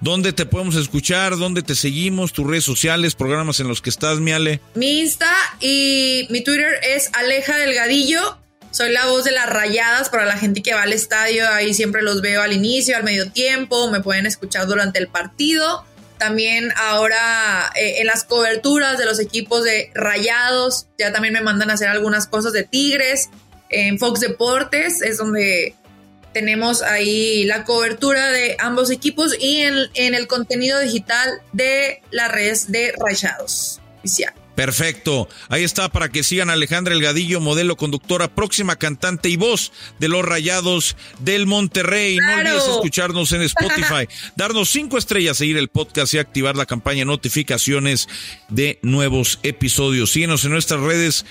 ¿Dónde 0.01 0.33
te 0.33 0.45
podemos 0.45 0.75
escuchar? 0.75 1.37
¿Dónde 1.37 1.61
te 1.61 1.73
seguimos? 1.73 2.33
¿Tus 2.33 2.45
redes 2.45 2.63
sociales? 2.63 3.15
¿Programas 3.15 3.59
en 3.59 3.67
los 3.67 3.81
que 3.81 3.89
estás, 3.89 4.19
mi 4.19 4.33
Ale? 4.33 4.59
Mi 4.75 4.99
Insta 4.99 5.33
y 5.61 6.27
mi 6.29 6.43
Twitter 6.43 6.79
es 6.83 7.09
Aleja 7.13 7.57
Delgadillo. 7.57 8.37
Soy 8.71 8.91
la 8.91 9.05
voz 9.05 9.23
de 9.23 9.31
las 9.31 9.49
rayadas 9.49 10.09
para 10.09 10.25
la 10.25 10.37
gente 10.37 10.61
que 10.61 10.73
va 10.73 10.83
al 10.83 10.91
estadio. 10.91 11.47
Ahí 11.49 11.73
siempre 11.73 12.01
los 12.01 12.21
veo 12.21 12.41
al 12.41 12.51
inicio, 12.51 12.97
al 12.97 13.05
medio 13.05 13.31
tiempo. 13.31 13.89
Me 13.89 14.01
pueden 14.01 14.25
escuchar 14.25 14.67
durante 14.67 14.99
el 14.99 15.07
partido. 15.07 15.85
También 16.17 16.73
ahora 16.75 17.71
eh, 17.75 17.95
en 17.99 18.07
las 18.07 18.25
coberturas 18.25 18.97
de 18.97 19.05
los 19.05 19.19
equipos 19.19 19.63
de 19.63 19.91
rayados. 19.95 20.87
Ya 20.97 21.13
también 21.13 21.33
me 21.33 21.41
mandan 21.41 21.69
a 21.69 21.73
hacer 21.75 21.87
algunas 21.87 22.27
cosas 22.27 22.51
de 22.51 22.63
Tigres. 22.63 23.29
En 23.69 23.97
Fox 23.97 24.19
Deportes 24.19 25.01
es 25.01 25.17
donde 25.17 25.73
tenemos 26.35 26.81
ahí 26.81 27.45
la 27.45 27.63
cobertura 27.63 28.29
de 28.29 28.57
ambos 28.59 28.91
equipos 28.91 29.37
y 29.39 29.61
en, 29.61 29.87
el 29.93 30.27
contenido 30.27 30.81
digital 30.81 31.29
de 31.53 32.01
la 32.11 32.27
red 32.27 32.57
de 32.67 32.93
Rayados 32.99 33.79
oficial. 33.99 34.33
Perfecto. 34.53 35.29
Ahí 35.47 35.63
está 35.63 35.87
para 35.89 36.09
que 36.09 36.23
sigan 36.23 36.49
Alejandra 36.49 36.93
Elgadillo, 36.93 37.39
modelo, 37.39 37.77
conductora, 37.77 38.27
próxima 38.27 38.75
cantante 38.75 39.29
y 39.29 39.37
voz 39.37 39.71
de 39.99 40.09
los 40.09 40.25
Rayados 40.25 40.97
del 41.19 41.45
Monterrey. 41.45 42.17
No 42.17 42.33
olvides 42.33 42.67
escucharnos 42.67 43.31
en 43.31 43.41
Spotify, 43.41 44.07
darnos 44.35 44.69
cinco 44.69 44.97
estrellas, 44.97 45.37
seguir 45.37 45.55
el 45.55 45.69
podcast 45.69 46.13
y 46.13 46.17
activar 46.17 46.57
la 46.57 46.65
campaña 46.65 46.99
de 46.99 47.05
notificaciones 47.05 48.09
de 48.49 48.79
nuevos 48.81 49.39
episodios. 49.43 50.11
Síguenos 50.11 50.43
en 50.43 50.51
nuestras 50.51 50.81
redes 50.81 51.25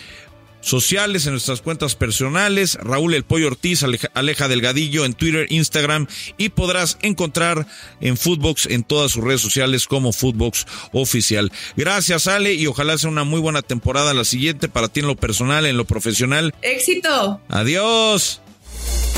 sociales, 0.65 1.27
en 1.27 1.33
nuestras 1.33 1.61
cuentas 1.61 1.95
personales, 1.95 2.79
Raúl 2.81 3.15
El 3.15 3.25
Pollo 3.25 3.49
Ortiz, 3.49 3.85
Aleja, 4.15 4.49
Delgadillo 4.49 5.05
en 5.05 5.15
Twitter, 5.15 5.47
Instagram 5.51 6.07
y 6.39 6.49
podrás 6.49 6.99
encontrar 7.03 7.67
en 8.01 8.17
Footbox 8.17 8.67
en 8.67 8.83
todas 8.83 9.13
sus 9.13 9.23
redes 9.23 9.41
sociales 9.41 9.87
como 9.87 10.13
Footbox 10.13 10.67
Oficial. 10.93 11.53
Gracias 11.77 12.27
Ale 12.27 12.55
y 12.55 12.67
ojalá 12.67 12.99
sea 12.99 13.11
una 13.11 13.25
muy 13.25 13.41
buena 13.41 13.63
temporada 13.63 14.15
la 14.15 14.25
siguiente 14.25 14.69
para 14.69 14.89
ti 14.89 15.01
en 15.01 15.07
lo 15.07 15.17
personal, 15.17 15.67
en 15.67 15.77
lo 15.77 15.85
profesional. 15.85 16.55
Éxito. 16.63 17.41
Adiós. 17.49 18.41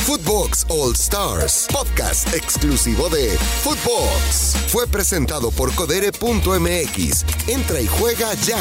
Footbox 0.07 0.67
All 0.69 0.93
Stars, 0.93 1.67
podcast 1.73 2.33
exclusivo 2.33 3.09
de 3.09 3.37
Footbox. 3.65 4.57
Fue 4.69 4.87
presentado 4.87 5.51
por 5.51 5.75
codere.mx. 5.75 7.25
Entra 7.49 7.81
y 7.81 7.87
juega 7.89 8.33
ya 8.35 8.61